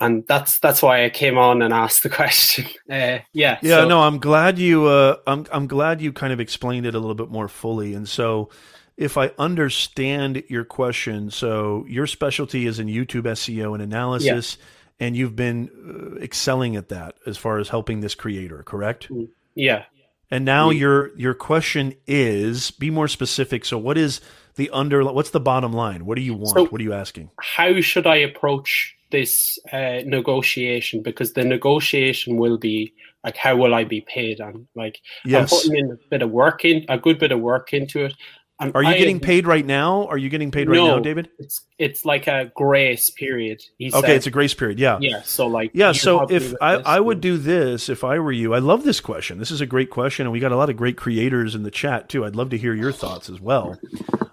[0.00, 3.80] and that's that's why i came on and asked the question uh, yeah Yeah.
[3.82, 4.86] so- no, I'm glad you.
[4.86, 8.08] Uh, I'm I'm glad you kind of explained it a little bit more fully, and
[8.08, 8.50] so.
[8.96, 14.58] If I understand your question, so your specialty is in YouTube SEO and analysis,
[15.00, 15.70] and you've been
[16.18, 19.08] uh, excelling at that as far as helping this creator, correct?
[19.54, 19.84] yeah
[20.30, 20.80] And now Yeah.
[20.80, 23.64] your your question is be more specific.
[23.64, 24.20] So what is
[24.56, 26.04] the under what's the bottom line?
[26.06, 26.48] What do you want?
[26.56, 27.30] So- what are you asking?
[27.40, 31.02] how should I approach this uh, negotiation?
[31.02, 32.92] Because the negotiation will be
[33.24, 34.38] like, how will I be paid?
[34.40, 35.50] And like, Yes.
[35.52, 38.14] I'm putting in a bit of work in, a good bit of work into it.
[38.60, 40.06] Are you I- getting paid right now?
[40.08, 40.96] Are you getting paid right No.
[40.96, 41.28] now, David?
[41.38, 43.62] It's it's like a grace period.
[43.78, 44.10] He Okay, said.
[44.16, 44.80] it's a grace period.
[44.80, 44.98] Yeah.
[45.00, 45.22] yeah.
[45.22, 48.58] So like, Yeah, so if I, I would do this if I were you, I
[48.58, 49.38] love this question.
[49.38, 51.70] This is a great question, and we got a lot of great creators in the
[51.70, 52.24] chat too.
[52.24, 53.78] I'd love to hear your thoughts as well.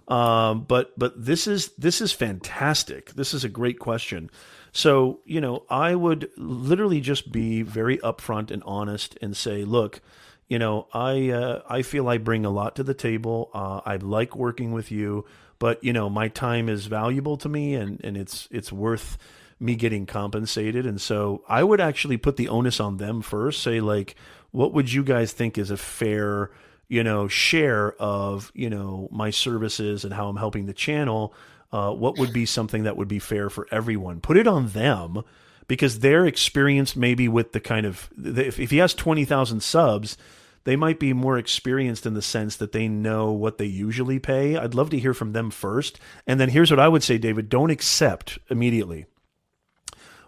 [0.07, 3.13] Um, but but this is this is fantastic.
[3.13, 4.29] This is a great question.
[4.71, 10.01] So you know, I would literally just be very upfront and honest and say, look,
[10.47, 13.49] you know, I uh, I feel I bring a lot to the table.
[13.53, 15.25] Uh, I like working with you,
[15.57, 19.17] but you know, my time is valuable to me, and and it's it's worth
[19.59, 20.85] me getting compensated.
[20.85, 23.63] And so I would actually put the onus on them first.
[23.63, 24.15] Say like,
[24.51, 26.51] what would you guys think is a fair
[26.87, 31.33] you know share of you know my services and how I'm helping the channel?
[31.71, 34.21] Uh, what would be something that would be fair for everyone?
[34.21, 35.23] Put it on them
[35.67, 40.17] because they're experienced maybe with the kind of if, if he has 20,000 subs
[40.63, 44.57] they might be more experienced in the sense that they know what they usually pay
[44.57, 47.49] i'd love to hear from them first and then here's what i would say david
[47.49, 49.05] don't accept immediately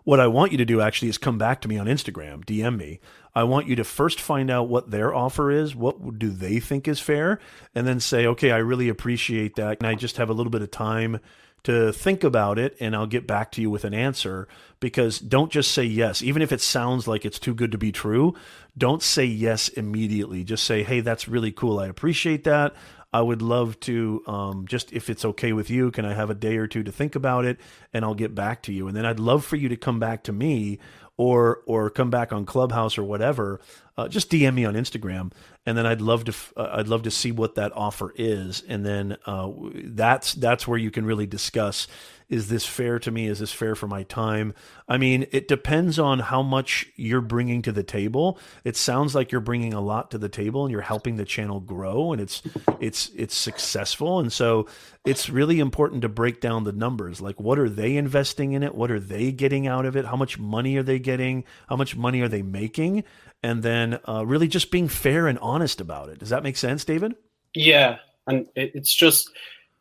[0.08, 2.78] what I want you to do actually is come back to me on Instagram, DM
[2.78, 3.02] me.
[3.36, 6.88] I want you to first find out what their offer is, what do they think
[6.88, 7.40] is fair,
[7.76, 9.80] and then say, okay, I really appreciate that.
[9.82, 11.20] And I just have a little bit of time
[11.64, 14.48] to think about it, and I'll get back to you with an answer.
[14.80, 17.92] Because don't just say yes, even if it sounds like it's too good to be
[17.92, 18.36] true.
[18.78, 20.44] Don't say yes immediately.
[20.44, 21.80] Just say, hey, that's really cool.
[21.80, 22.76] I appreciate that.
[23.12, 26.36] I would love to um, just if it's okay with you, can I have a
[26.36, 27.58] day or two to think about it,
[27.94, 28.88] and I'll get back to you.
[28.88, 30.80] And then I'd love for you to come back to me,
[31.18, 33.60] or or come back on Clubhouse or whatever.
[33.98, 35.32] Uh, just DM me on Instagram,
[35.66, 38.86] and then I'd love to uh, I'd love to see what that offer is, and
[38.86, 41.88] then uh, that's that's where you can really discuss
[42.30, 43.28] is this fair to me?
[43.28, 44.54] Is this fair for my time?
[44.88, 48.38] I mean, it depends on how much you're bringing to the table.
[48.66, 51.62] It sounds like you're bringing a lot to the table and you're helping the channel
[51.62, 52.42] grow and it's
[52.80, 54.20] it's it's successful.
[54.20, 54.68] And so
[55.06, 57.22] it's really important to break down the numbers.
[57.22, 58.76] Like what are they investing in it?
[58.76, 60.06] What are they getting out of it?
[60.06, 61.46] How much money are they getting?
[61.70, 63.06] How much money are they making?
[63.42, 66.20] And then uh, really just being fair and honest about it.
[66.20, 67.16] Does that make sense, David?
[67.54, 69.32] Yeah, and it's just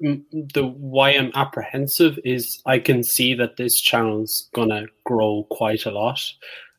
[0.00, 5.90] the why I'm apprehensive is I can see that this channel's gonna grow quite a
[5.90, 6.20] lot,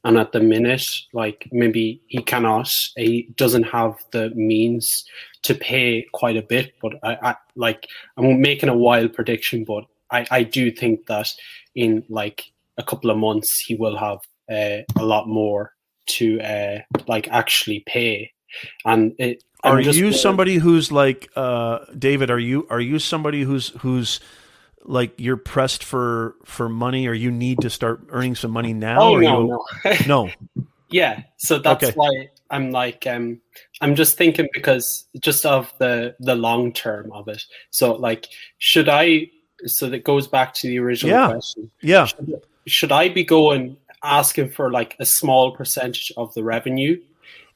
[0.04, 5.06] and at the minute, like maybe he cannot, he doesn't have the means
[5.44, 6.74] to pay quite a bit.
[6.82, 7.88] But I, I like
[8.18, 11.34] I'm making a wild prediction, but I, I do think that
[11.76, 15.74] in like a couple of months he will have uh, a lot more
[16.08, 18.32] to uh, like actually pay.
[18.86, 22.30] And it, I'm are you worried- somebody who's like uh, David?
[22.30, 24.20] Are you are you somebody who's who's
[24.84, 29.02] like you're pressed for for money, or you need to start earning some money now?
[29.02, 30.06] Oh or no, you, no.
[30.08, 30.30] no.
[30.90, 31.94] Yeah, so that's Okay.
[31.96, 33.42] why I'm like um
[33.82, 37.44] I'm just thinking because just of the the long term of it.
[37.72, 38.28] So like
[38.60, 39.30] should I
[39.66, 41.28] so that goes back to the original Yeah.
[41.28, 41.70] question.
[41.82, 47.02] Yeah, Should, should I be going asking for like a small percentage of the revenue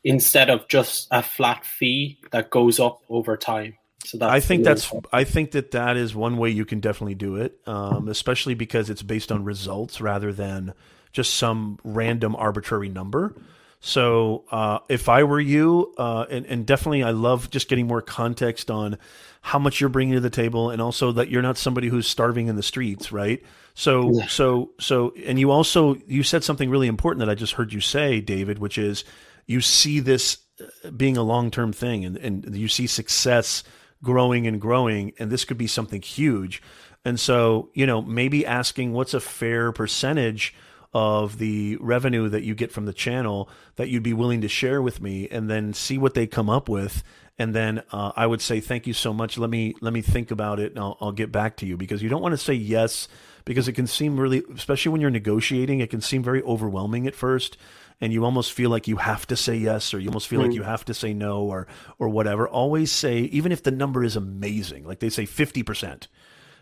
[0.04, 3.76] instead of just a flat fee that goes up over time?
[4.04, 4.92] So that's I think that's.
[5.14, 8.90] I think that that is one way you can definitely do it, um, especially because
[8.90, 10.74] it's based on results rather than
[11.12, 13.36] just some random arbitrary number.
[13.80, 18.02] So uh, if I were you, uh, and, and definitely I love just getting more
[18.02, 18.98] context on
[19.42, 22.48] how much you're bringing to the table, and also that you're not somebody who's starving
[22.48, 23.44] in the streets, right?
[23.74, 24.28] So Yeah.
[24.28, 27.82] so so, and you also you said something really important that I just heard you
[27.82, 29.04] say, David, which is
[29.46, 33.64] you see this uh, being a long term thing, and and you see success
[34.04, 36.62] growing and growing, and this could be something huge.
[37.04, 40.54] And so, you know, maybe asking what's a fair percentage
[40.94, 44.82] of the revenue that you get from the channel that you'd be willing to share
[44.82, 47.04] with me, and then see what they come up with.
[47.40, 49.38] And then uh, I would say, thank you so much.
[49.38, 52.04] Let me let me think about it, and I'll, I'll get back to you because
[52.04, 53.08] you don't want to say yes
[53.46, 57.16] because it can seem really, especially when you're negotiating, it can seem very overwhelming at
[57.16, 57.58] first
[58.02, 60.50] and you almost feel like you have to say yes or you almost feel like
[60.52, 60.56] Mm.
[60.56, 61.68] you have to say no or
[62.00, 66.08] or whatever always say even if the number is amazing like they say 50%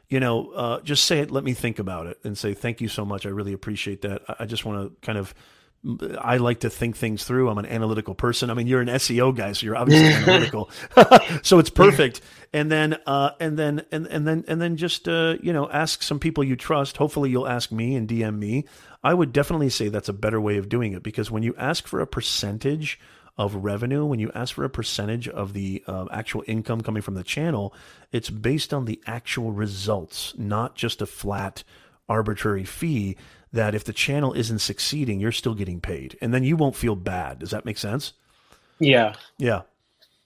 [0.10, 2.88] you know uh, just say it let me think about it and say thank you
[2.88, 5.34] so much i really appreciate that i, I just want to kind of
[6.20, 7.48] I like to think things through.
[7.48, 8.50] I'm an analytical person.
[8.50, 10.70] I mean, you're an SEO guy, so you're obviously analytical.
[11.42, 12.20] so it's perfect.
[12.52, 16.04] And then, uh, and then, and, and then, and then just, uh, you know, ask
[16.04, 16.98] some people you trust.
[16.98, 18.66] Hopefully you'll ask me and DM me.
[19.04, 21.88] I would definitely say that's a better way of doing it because when you ask
[21.88, 23.00] for a percentage
[23.38, 27.14] of revenue, when you ask for a percentage of the uh, actual income coming from
[27.14, 27.74] the channel,
[28.12, 31.64] it's based on the actual results, not just a flat
[32.10, 33.16] arbitrary fee
[33.54, 36.18] that if the channel isn't succeeding, you're still getting paid.
[36.22, 37.39] And then you won't feel bad.
[37.39, 38.14] Does that make sense?
[38.80, 39.16] yeah.
[39.38, 39.62] Yeah.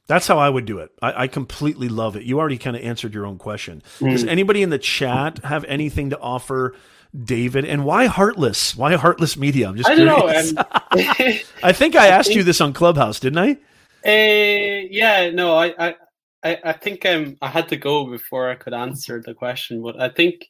[0.07, 0.91] That's how I would do it.
[1.01, 2.23] I, I completely love it.
[2.23, 3.81] You already kind of answered your own question.
[3.99, 6.75] Does anybody in the chat have anything to offer
[7.17, 7.63] David?
[7.63, 8.75] And why Heartless?
[8.75, 9.69] Why Heartless Media?
[9.69, 10.21] I'm just I don't know.
[10.23, 10.57] curious.
[10.57, 10.65] Um,
[11.63, 13.57] I think I asked think- you this on Clubhouse, didn't I?
[14.05, 15.95] Uh, yeah, no, I,
[16.43, 20.01] I, I, think um, I had to go before I could answer the question, but
[20.01, 20.45] I think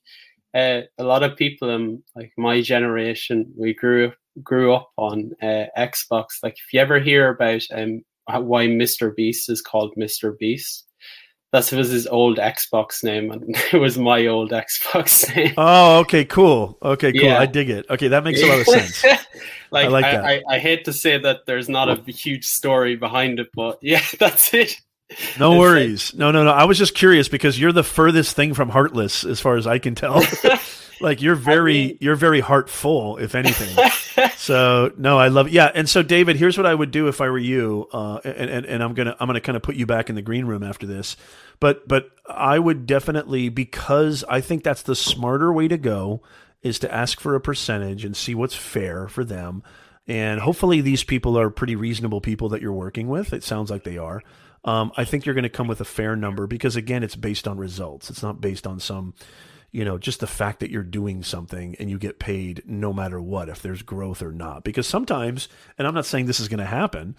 [0.56, 5.66] uh, a lot of people in like my generation, we grew grew up on uh,
[5.78, 6.26] Xbox.
[6.42, 9.16] Like, if you ever hear about um Uh, why Mr.
[9.16, 10.38] Beast is called Mr.
[10.38, 10.86] Beast,
[11.52, 13.44] that was his old Xbox name, and
[13.74, 15.54] it was my old Xbox name.
[15.58, 16.78] Oh, okay, cool.
[16.82, 17.22] Okay, cool.
[17.22, 17.38] Yeah.
[17.40, 17.86] I dig it.
[17.90, 19.04] Okay, that makes a lot of sense.
[19.72, 20.26] like, I I, like I, that.
[20.26, 24.02] I, I hate to say that there's not a huge story behind it, but yeah,
[24.20, 24.76] that's it.
[25.40, 26.14] No It's worries.
[26.16, 26.50] No, no, no.
[26.52, 29.78] I was just curious because you're the furthest thing from heartless, as far as I
[29.78, 30.24] can tell.
[31.02, 33.76] like you're very, mean- you're very heartful, if anything.
[34.44, 35.48] So no, I love.
[35.48, 37.88] Yeah, and so David, here's what I would do if I were you.
[37.94, 40.22] Uh, and, and and I'm gonna I'm gonna kind of put you back in the
[40.22, 41.16] green room after this.
[41.62, 46.24] But but I would definitely because I think that's the smarter way to go
[46.62, 49.64] is to ask for a percentage and see what's fair for them.
[50.10, 53.32] And hopefully these people are pretty reasonable people that you're working with.
[53.32, 54.22] It sounds like they are.
[54.66, 57.48] Um, I think you're going to come with a fair number because again, it's based
[57.48, 58.10] on results.
[58.10, 59.14] It's not based on some,
[59.74, 63.20] you know, just the fact that you're doing something and you get paid no matter
[63.20, 64.64] what, if there's growth or not.
[64.64, 67.16] Because sometimes, and I'm not saying this is going to happen,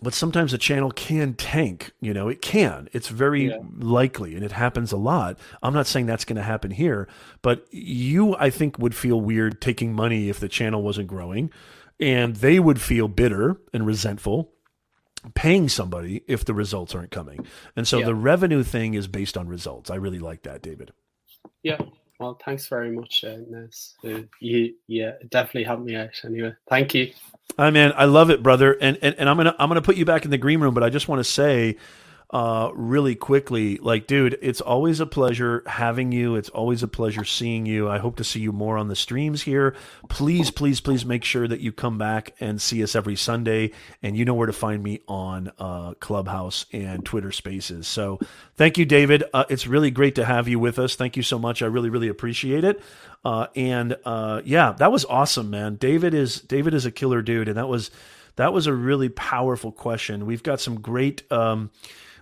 [0.00, 1.90] but sometimes a channel can tank.
[2.00, 2.88] You know, it can.
[2.92, 3.58] It's very Yeah.
[3.76, 5.36] likely, and it happens a lot.
[5.62, 7.08] I'm not saying that's going to happen here,
[7.42, 11.50] but you, I think, would feel weird taking money if the channel wasn't growing,
[11.98, 14.52] and they would feel bitter and resentful
[15.34, 17.46] paying somebody if the results aren't coming.
[17.76, 18.06] And so Yeah.
[18.06, 19.90] the revenue thing is based on results.
[19.90, 20.92] I really like that, David.
[21.62, 21.80] Yeah.
[22.20, 23.94] Well, thanks very much, uh, Nez.
[24.04, 26.10] Uh, you, yeah, it definitely helped me out.
[26.24, 27.12] Anyway, thank you.
[27.58, 28.72] I mean, I love it, brother.
[28.80, 30.82] And, and and I'm gonna I'm gonna put you back in the green room, but
[30.84, 31.76] I just want to say,
[32.34, 36.34] uh, really quickly, like, dude, it's always a pleasure having you.
[36.34, 37.88] It's always a pleasure seeing you.
[37.88, 39.76] I hope to see you more on the streams here.
[40.08, 43.70] Please, please, please make sure that you come back and see us every Sunday.
[44.02, 47.86] And you know where to find me on uh, Clubhouse and Twitter Spaces.
[47.86, 48.18] So,
[48.56, 49.22] thank you, David.
[49.32, 50.96] Uh, it's really great to have you with us.
[50.96, 51.62] Thank you so much.
[51.62, 52.82] I really, really appreciate it.
[53.24, 55.76] Uh, and uh, yeah, that was awesome, man.
[55.76, 57.92] David is David is a killer dude, and that was
[58.34, 60.26] that was a really powerful question.
[60.26, 61.70] We've got some great um,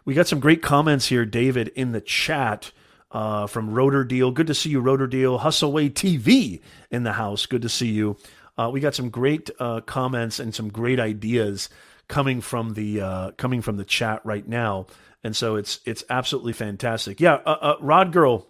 [0.05, 2.73] we got some great comments here, David, in the chat
[3.11, 4.31] uh, from Rotor Deal.
[4.31, 5.39] Good to see you, Rotor Deal.
[5.39, 7.47] Hustleway TV in the house.
[7.47, 8.17] Good to see you.
[8.57, 11.69] Uh, we got some great uh, comments and some great ideas
[12.09, 14.87] coming from the uh, coming from the chat right now,
[15.25, 17.21] and so it's it's absolutely fantastic.
[17.21, 18.47] Yeah, uh, uh, Rod Girl,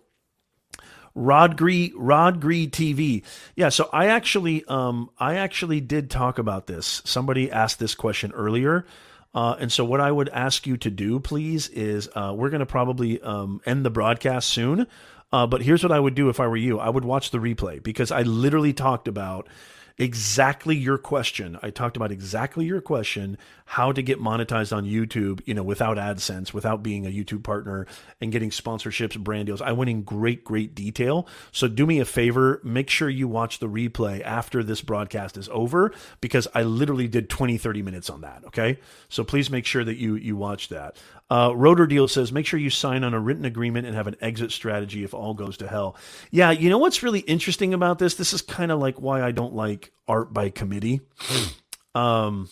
[1.17, 3.23] Rodgree Rodgree TV.
[3.55, 7.03] Yeah, so I actually um I actually did talk about this.
[7.05, 8.87] Somebody asked this question earlier.
[9.35, 12.61] Uh, and so what I would ask you to do, please, is uh, we're going
[12.61, 14.87] to probably um, end the broadcast soon.
[15.33, 16.79] Uh, but here's what I would do if I were you.
[16.79, 19.49] I would watch the replay because I literally talked about
[19.99, 21.59] exactly your question.
[21.63, 25.97] I talked about exactly your question, how to get monetized on YouTube, you know, without
[25.97, 27.87] AdSense, without being a YouTube partner
[28.21, 29.63] and getting sponsorships, brand deals.
[29.63, 31.27] I went in great, great detail.
[31.53, 35.49] So do me a favor, make sure you watch the replay after this broadcast is
[35.51, 38.45] over because I literally did 20, 30 minutes on that.
[38.47, 38.79] Okay.
[39.09, 40.97] So please make sure that you, you watch that.
[41.31, 44.17] Uh, Rotor Deal says, make sure you sign on a written agreement and have an
[44.21, 45.97] exit strategy if all goes to hell.
[46.31, 48.17] Yeah, you know what's really interesting about this?
[48.17, 51.01] This is kind of like why I don't like art by committee.
[51.95, 52.51] um,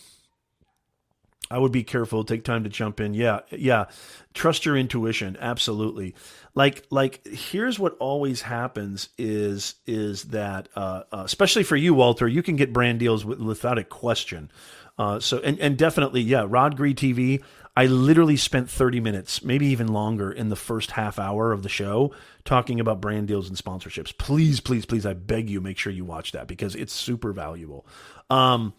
[1.51, 2.23] I would be careful.
[2.23, 3.13] Take time to jump in.
[3.13, 3.85] Yeah, yeah.
[4.33, 5.37] Trust your intuition.
[5.39, 6.15] Absolutely.
[6.55, 7.27] Like, like.
[7.27, 12.55] Here's what always happens: is is that, uh, uh, especially for you, Walter, you can
[12.55, 14.49] get brand deals with, without a question.
[14.97, 16.43] Uh, so, and and definitely, yeah.
[16.43, 17.43] Rodgree TV.
[17.75, 21.69] I literally spent 30 minutes, maybe even longer, in the first half hour of the
[21.69, 22.13] show
[22.43, 24.17] talking about brand deals and sponsorships.
[24.17, 27.85] Please, please, please, I beg you, make sure you watch that because it's super valuable.
[28.29, 28.73] Um,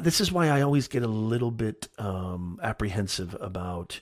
[0.00, 4.00] this is why I always get a little bit um, apprehensive about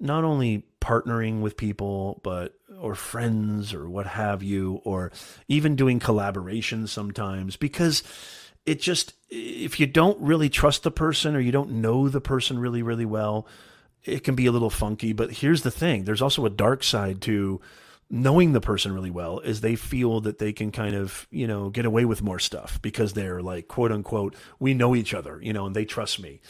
[0.00, 5.12] not only partnering with people, but or friends or what have you, or
[5.46, 8.02] even doing collaborations sometimes because
[8.66, 12.58] it just if you don't really trust the person or you don't know the person
[12.58, 13.46] really really well
[14.04, 15.12] it can be a little funky.
[15.12, 16.04] But here's the thing.
[16.04, 17.60] There's also a dark side to
[18.10, 21.70] knowing the person really well is they feel that they can kind of you know
[21.70, 25.52] get away with more stuff because they're like quote unquote we know each other you
[25.52, 26.40] know and they trust me.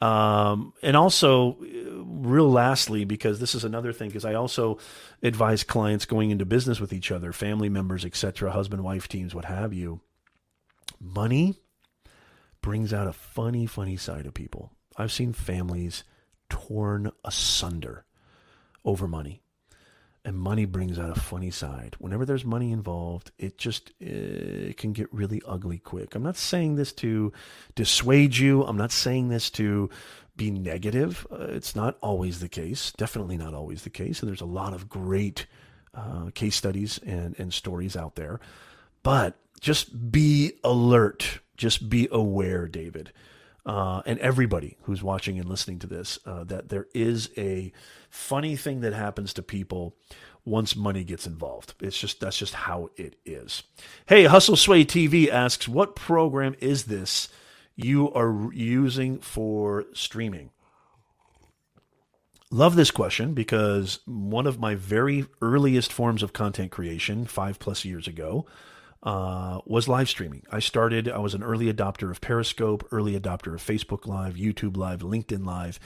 [0.00, 4.78] Um, and also real lastly because this is another thing because i also
[5.22, 9.44] advise clients going into business with each other family members etc husband wife teams what
[9.44, 10.00] have you.
[10.98, 11.61] Money
[12.62, 14.72] brings out a funny, funny side of people.
[14.96, 16.04] I've seen families
[16.48, 18.04] torn asunder
[18.84, 19.42] over money.
[20.24, 21.96] And money brings out a funny side.
[21.98, 26.14] Whenever there's money involved, it just it can get really ugly quick.
[26.14, 27.32] I'm not saying this to
[27.74, 28.62] dissuade you.
[28.62, 29.90] I'm not saying this to
[30.36, 31.26] be negative.
[31.28, 32.92] Uh, it's not always the case.
[32.92, 34.20] Definitely not always the case.
[34.20, 35.46] And there's a lot of great
[35.92, 38.38] uh, case studies and, and stories out there.
[39.02, 43.12] But just be alert just be aware, David,
[43.64, 47.72] uh, and everybody who's watching and listening to this, uh, that there is a
[48.10, 49.96] funny thing that happens to people
[50.44, 51.74] once money gets involved.
[51.80, 53.62] It's just that's just how it is.
[54.06, 57.28] Hey, Hustle Sway TV asks, what program is this
[57.76, 60.50] you are using for streaming?
[62.50, 67.84] Love this question because one of my very earliest forms of content creation, five plus
[67.84, 68.46] years ago,
[69.02, 70.42] uh, was live streaming.
[70.50, 74.76] I started, I was an early adopter of Periscope, early adopter of Facebook Live, YouTube
[74.76, 75.80] Live, LinkedIn Live.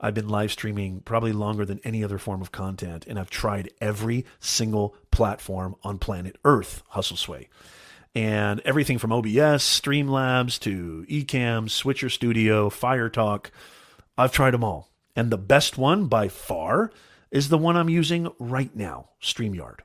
[0.00, 3.70] I've been live streaming probably longer than any other form of content, and I've tried
[3.80, 7.48] every single platform on planet Earth, Hustle Sway.
[8.14, 13.52] And everything from OBS, Streamlabs to Ecamm, Switcher Studio, Fire Talk,
[14.18, 14.90] I've tried them all.
[15.14, 16.90] And the best one by far
[17.30, 19.80] is the one I'm using right now, StreamYard.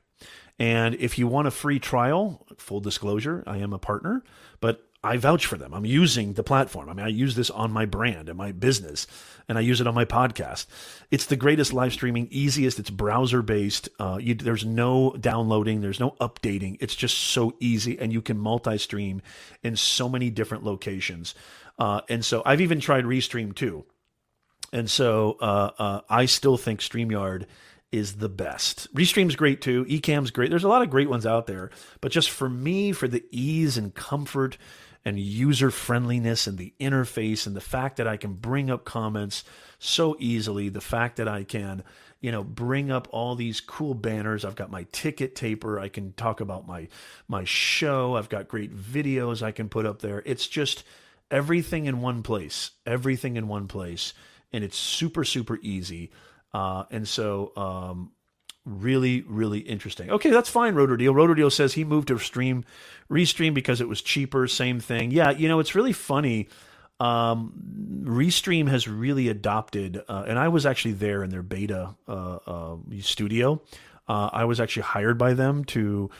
[0.58, 4.24] And if you want a free trial, full disclosure, I am a partner,
[4.60, 5.72] but I vouch for them.
[5.72, 6.88] I'm using the platform.
[6.88, 9.06] I mean, I use this on my brand and my business,
[9.48, 10.66] and I use it on my podcast.
[11.12, 12.80] It's the greatest live streaming, easiest.
[12.80, 13.88] It's browser based.
[14.00, 16.78] Uh, there's no downloading, there's no updating.
[16.80, 19.22] It's just so easy, and you can multi stream
[19.62, 21.36] in so many different locations.
[21.78, 23.84] Uh, and so I've even tried Restream too.
[24.72, 27.46] And so uh, uh I still think StreamYard
[27.90, 28.92] is the best.
[28.94, 29.84] Restream's great too.
[29.86, 30.50] Ecamm's great.
[30.50, 31.70] There's a lot of great ones out there,
[32.00, 34.58] but just for me, for the ease and comfort
[35.04, 39.44] and user friendliness and the interface and the fact that I can bring up comments
[39.78, 41.82] so easily, the fact that I can,
[42.20, 44.44] you know, bring up all these cool banners.
[44.44, 45.80] I've got my ticket taper.
[45.80, 46.88] I can talk about my
[47.26, 48.16] my show.
[48.16, 50.22] I've got great videos I can put up there.
[50.26, 50.84] It's just
[51.30, 52.72] everything in one place.
[52.84, 54.12] Everything in one place
[54.52, 56.10] and it's super super easy.
[56.52, 58.12] Uh, and so, um,
[58.64, 60.10] really, really interesting.
[60.10, 61.14] Okay, that's fine, Rotor Deal.
[61.14, 62.64] Rotor Deal says he moved to stream,
[63.10, 64.46] restream because it was cheaper.
[64.46, 65.10] Same thing.
[65.10, 66.48] Yeah, you know, it's really funny.
[67.00, 67.52] Um,
[68.04, 72.76] Restream has really adopted, uh, and I was actually there in their beta uh, uh,
[73.00, 73.62] studio.
[74.08, 76.10] Uh, I was actually hired by them to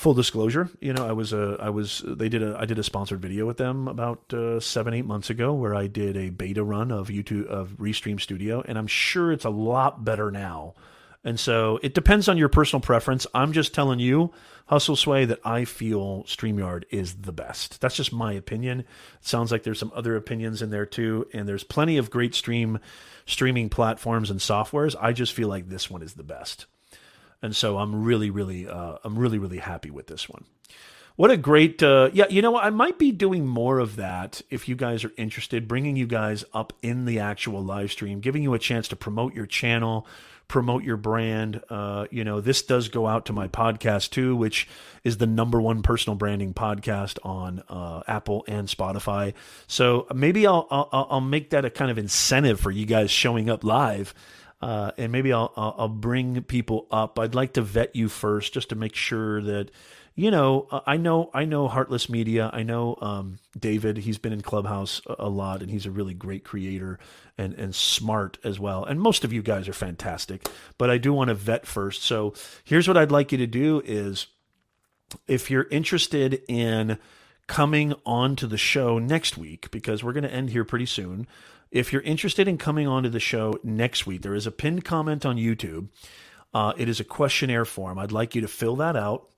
[0.00, 2.82] full disclosure, you know, I was a, I was, they did a, I did a
[2.82, 6.64] sponsored video with them about uh, seven, eight months ago where I did a beta
[6.64, 10.74] run of YouTube, of Restream Studio, and I'm sure it's a lot better now
[11.22, 13.26] And so it depends on your personal preference.
[13.34, 14.32] I'm just telling you,
[14.66, 17.80] Hustle Sway, that I feel StreamYard is the best.
[17.80, 18.80] That's just my opinion.
[18.80, 18.86] It
[19.20, 22.78] sounds like there's some other opinions in there too, and there's plenty of great stream
[23.26, 24.96] streaming platforms and softwares.
[24.98, 26.66] I just feel like this one is the best.
[27.42, 30.44] And so I'm really, really, uh, I'm really, really happy with this one.
[31.16, 34.68] What a great, uh, yeah, you know, I might be doing more of that if
[34.68, 38.54] you guys are interested, bringing you guys up in the actual live stream, giving you
[38.54, 40.06] a chance to promote your channel,
[40.48, 41.60] promote your brand.
[41.68, 44.66] Uh, you know, this does go out to my podcast too, which
[45.04, 49.34] is the number one personal branding podcast on uh, Apple and Spotify.
[49.66, 53.50] So maybe I'll, I'll, I'll make that a kind of incentive for you guys showing
[53.50, 54.14] up live.
[54.60, 57.18] Uh, and maybe I'll, I'll bring people up.
[57.18, 59.70] I'd like to vet you first, just to make sure that
[60.14, 62.50] you know, I know, I know Heartless Media.
[62.52, 63.96] I know um, David.
[63.98, 66.98] He's been in Clubhouse a, lot, and he's a really great creator
[67.38, 68.84] and and smart as well.
[68.84, 70.46] And most of you guys are fantastic.
[70.78, 72.02] But I do want to vet first.
[72.02, 72.34] So
[72.64, 74.26] here's what I'd like you to do: is
[75.26, 76.98] if you're interested in
[77.50, 81.26] coming on to the show next week, because we're going to end here pretty soon.
[81.70, 84.84] If you're interested in coming on to the show next week, there is a pinned
[84.84, 85.88] comment on YouTube.
[86.54, 87.98] Uh, it is a questionnaire form.
[87.98, 89.30] I'd like you to fill that out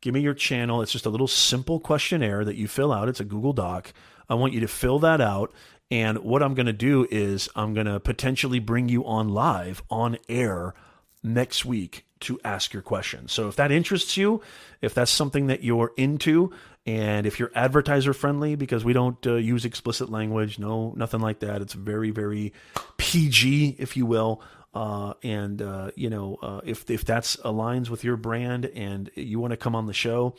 [0.00, 0.82] Give me your channel.
[0.82, 3.08] It's just a little simple questionnaire that you fill out.
[3.08, 3.92] It's a Google Doc.
[4.28, 5.52] I want you to fill that out.
[5.90, 9.82] And what I'm going to do is I'm going to potentially bring you on live,
[9.90, 10.74] on air
[11.22, 13.32] next week to ask your questions.
[13.32, 14.42] So if that interests you,
[14.80, 16.52] if that's something that you're into,
[16.86, 21.40] and if you're advertiser friendly, because we don't uh, use explicit language, no, nothing like
[21.40, 21.60] that.
[21.60, 22.52] It's very, very
[22.96, 24.40] PG, if you will.
[24.72, 29.40] Uh, and uh, you know, uh, if if that's aligns with your brand and you
[29.40, 30.34] want to come on the show,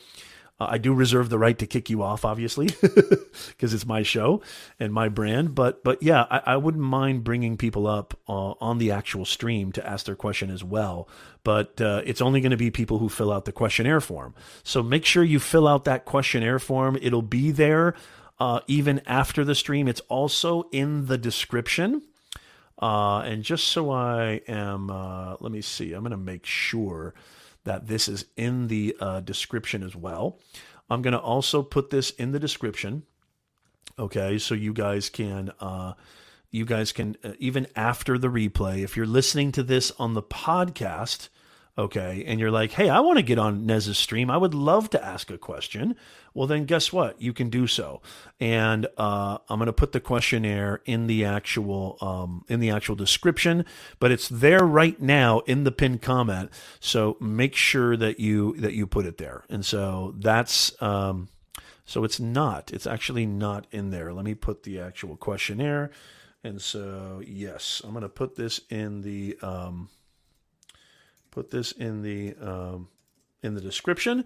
[0.60, 4.42] uh, I do reserve the right to kick you off, obviously, because it's my show
[4.80, 5.54] and my brand.
[5.54, 9.72] But but yeah, I, I wouldn't mind bringing people up uh, on the actual stream
[9.72, 11.08] to ask their question as well.
[11.44, 14.34] But uh, it's only going to be people who fill out the questionnaire form.
[14.62, 16.98] So make sure you fill out that questionnaire form.
[17.00, 17.94] It'll be there.
[18.66, 22.02] even after the stream, it's also in the description.
[22.80, 27.14] Uh, and just so I am, uh, let me see, I'm going to make sure
[27.68, 30.38] that this is in the uh, description as well.
[30.88, 33.02] I'm going to also put this in the description.
[33.98, 35.92] Okay, so you guys can, uh,
[36.50, 40.22] you guys can, uh, even after the replay, if you're listening to this on the
[40.22, 41.28] podcast,
[41.78, 44.30] okay, and you're like, hey, I want to get on Nez's stream.
[44.30, 45.94] I would love to ask a question.
[46.34, 47.22] Well, then guess what?
[47.22, 48.02] You can do so.
[48.40, 52.96] And uh, I'm going to put the questionnaire in the actual um, in the actual
[52.96, 53.64] description,
[54.00, 56.50] but it's there right now in the pinned comment.
[56.80, 59.44] So make sure that you that you put it there.
[59.48, 60.80] And so that's.
[60.82, 61.28] Um,
[61.84, 62.70] so it's not.
[62.70, 64.12] It's actually not in there.
[64.12, 65.90] Let me put the actual questionnaire.
[66.44, 69.88] And so yes, I'm going to put this in the um,
[71.30, 72.88] put this in the um,
[73.42, 74.24] in the description.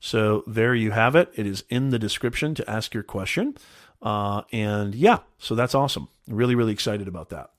[0.00, 1.30] So there you have it.
[1.34, 3.56] It is in the description to ask your question.
[4.02, 6.08] Uh, and yeah, so that's awesome.
[6.28, 7.50] Really, really excited about that.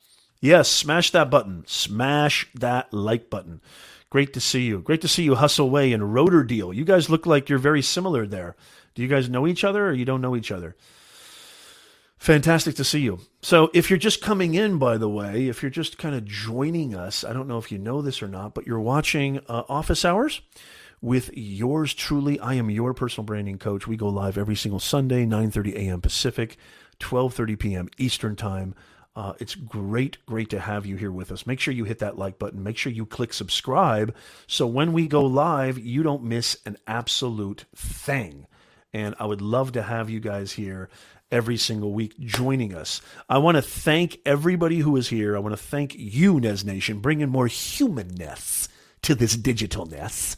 [0.42, 1.64] Yes, smash that button.
[1.66, 3.62] Smash that like button.
[4.12, 4.80] Great to see you.
[4.80, 6.72] Great to see you Hustle Sway and rotor deal.
[6.72, 8.56] You guys look like you're very similar there.
[8.94, 10.76] Do you guys know each other or you don't know each other?
[12.18, 13.20] Fantastic to see you.
[13.42, 16.96] So, if you're just coming in, by the way, if you're just kind of joining
[16.96, 20.06] us, I don't know if you know this or not, but you're watching uh, Office
[20.06, 20.42] Hours
[21.02, 22.40] with yours truly.
[22.40, 23.86] I am your personal branding coach.
[23.86, 26.02] We go live every single Sunday, 9:30 a.m.
[26.02, 26.58] Pacific,
[27.00, 27.90] 12:30 p.m.
[27.98, 28.74] Eastern Time.
[29.16, 31.48] Uh, it's great, great to have you here with us.
[31.48, 32.64] Make sure you hit that like button.
[32.64, 34.14] Make sure you click subscribe
[34.46, 38.48] so when we go live, you don't miss an absolute thing.
[38.94, 40.90] And I would love to have you guys here
[41.32, 43.02] every single week joining us.
[43.30, 45.36] I want to thank everybody who is here.
[45.36, 48.70] I want to thank you, Nez Nation, bringing more humanness
[49.04, 50.36] to this digitalness.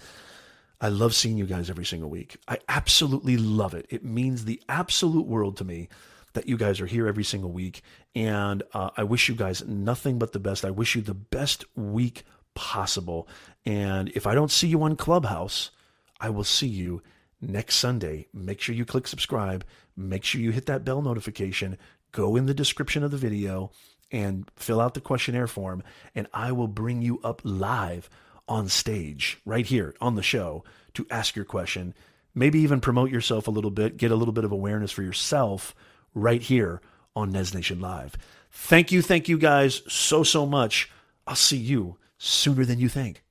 [0.79, 2.37] I love seeing you guys every single week.
[2.47, 3.87] I absolutely love it.
[3.89, 5.89] It means the absolute world to me
[6.33, 7.81] that you guys are here every single week.
[8.13, 10.63] And uh, I wish you guys nothing but the best.
[10.63, 12.23] I wish you the best week
[12.53, 13.27] possible.
[13.65, 15.71] And if I don't see you on Clubhouse,
[16.19, 17.01] I will see you
[17.41, 18.27] next Sunday.
[18.33, 19.65] Make sure you click subscribe.
[19.97, 21.77] Make sure you hit that bell notification.
[22.11, 23.71] Go in the description of the video
[24.11, 25.83] and fill out the questionnaire form,
[26.15, 28.09] and I will bring you up live
[28.47, 30.63] on stage right here on the show
[30.93, 31.93] to ask your question.
[32.33, 35.75] Maybe even promote yourself a little bit, get a little bit of awareness for yourself
[36.13, 36.81] right here
[37.15, 38.15] on Nez Nation Live.
[38.51, 40.89] Thank you, thank you guys so, so much.
[41.25, 43.23] I'll see you sooner than you think.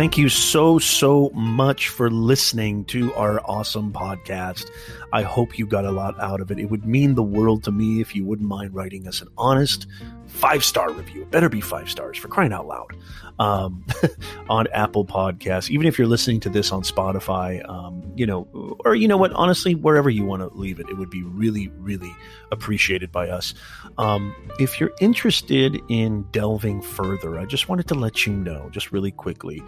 [0.00, 4.70] Thank you so, so much for listening to our awesome podcast.
[5.12, 6.58] I hope you got a lot out of it.
[6.58, 9.86] It would mean the world to me if you wouldn't mind writing us an honest
[10.30, 11.22] five star review.
[11.22, 12.96] It better be five stars for crying out loud
[13.38, 13.84] um,
[14.48, 15.70] on Apple Podcasts.
[15.70, 19.32] Even if you're listening to this on Spotify, um, you know, or you know what,
[19.32, 22.14] honestly, wherever you want to leave it, it would be really, really
[22.52, 23.54] appreciated by us.
[23.98, 28.92] Um, if you're interested in delving further, I just wanted to let you know, just
[28.92, 29.62] really quickly,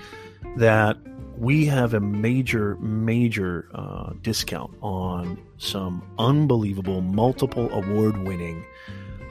[0.56, 0.96] that
[1.36, 8.64] we have a major, major uh, discount on some unbelievable, multiple award winning,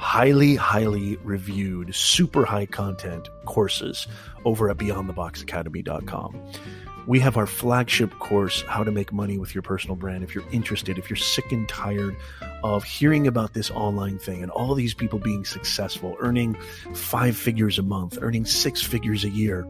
[0.01, 4.07] highly, highly reviewed, super high content courses
[4.45, 6.51] over at beyondtheboxacademy.com.
[7.05, 10.23] We have our flagship course, How to Make Money with Your Personal Brand.
[10.23, 12.15] If you're interested, if you're sick and tired
[12.63, 16.55] of hearing about this online thing and all these people being successful, earning
[16.95, 19.67] five figures a month, earning six figures a year,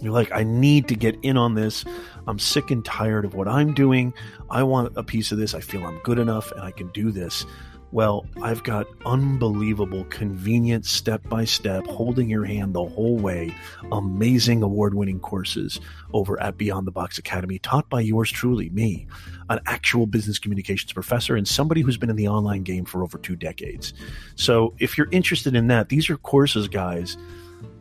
[0.00, 1.84] you're like, I need to get in on this.
[2.26, 4.14] I'm sick and tired of what I'm doing.
[4.48, 5.52] I want a piece of this.
[5.52, 7.44] I feel I'm good enough and I can do this.
[7.92, 13.52] Well, I've got unbelievable, convenient, step by step, holding your hand the whole way,
[13.90, 15.80] amazing award winning courses
[16.12, 19.08] over at Beyond the Box Academy, taught by yours truly, me,
[19.48, 23.18] an actual business communications professor and somebody who's been in the online game for over
[23.18, 23.92] two decades.
[24.36, 27.16] So if you're interested in that, these are courses, guys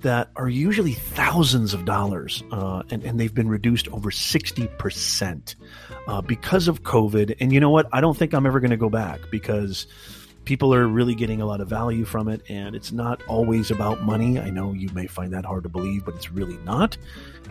[0.01, 5.55] that are usually thousands of dollars, uh, and, and they've been reduced over 60%
[6.07, 7.35] uh, because of COVID.
[7.39, 7.87] And you know what?
[7.91, 9.87] I don't think I'm ever going to go back because
[10.45, 14.01] people are really getting a lot of value from it, and it's not always about
[14.01, 14.39] money.
[14.39, 16.97] I know you may find that hard to believe, but it's really not.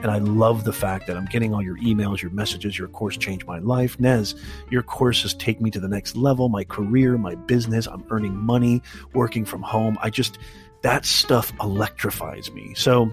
[0.01, 3.17] And I love the fact that I'm getting all your emails, your messages, your course
[3.17, 3.99] changed my life.
[4.01, 4.35] Nez,
[4.71, 7.87] your courses take me to the next level, my career, my business.
[7.87, 9.99] I'm earning money, working from home.
[10.01, 10.39] I just,
[10.83, 12.73] that stuff electrifies me.
[12.75, 13.11] So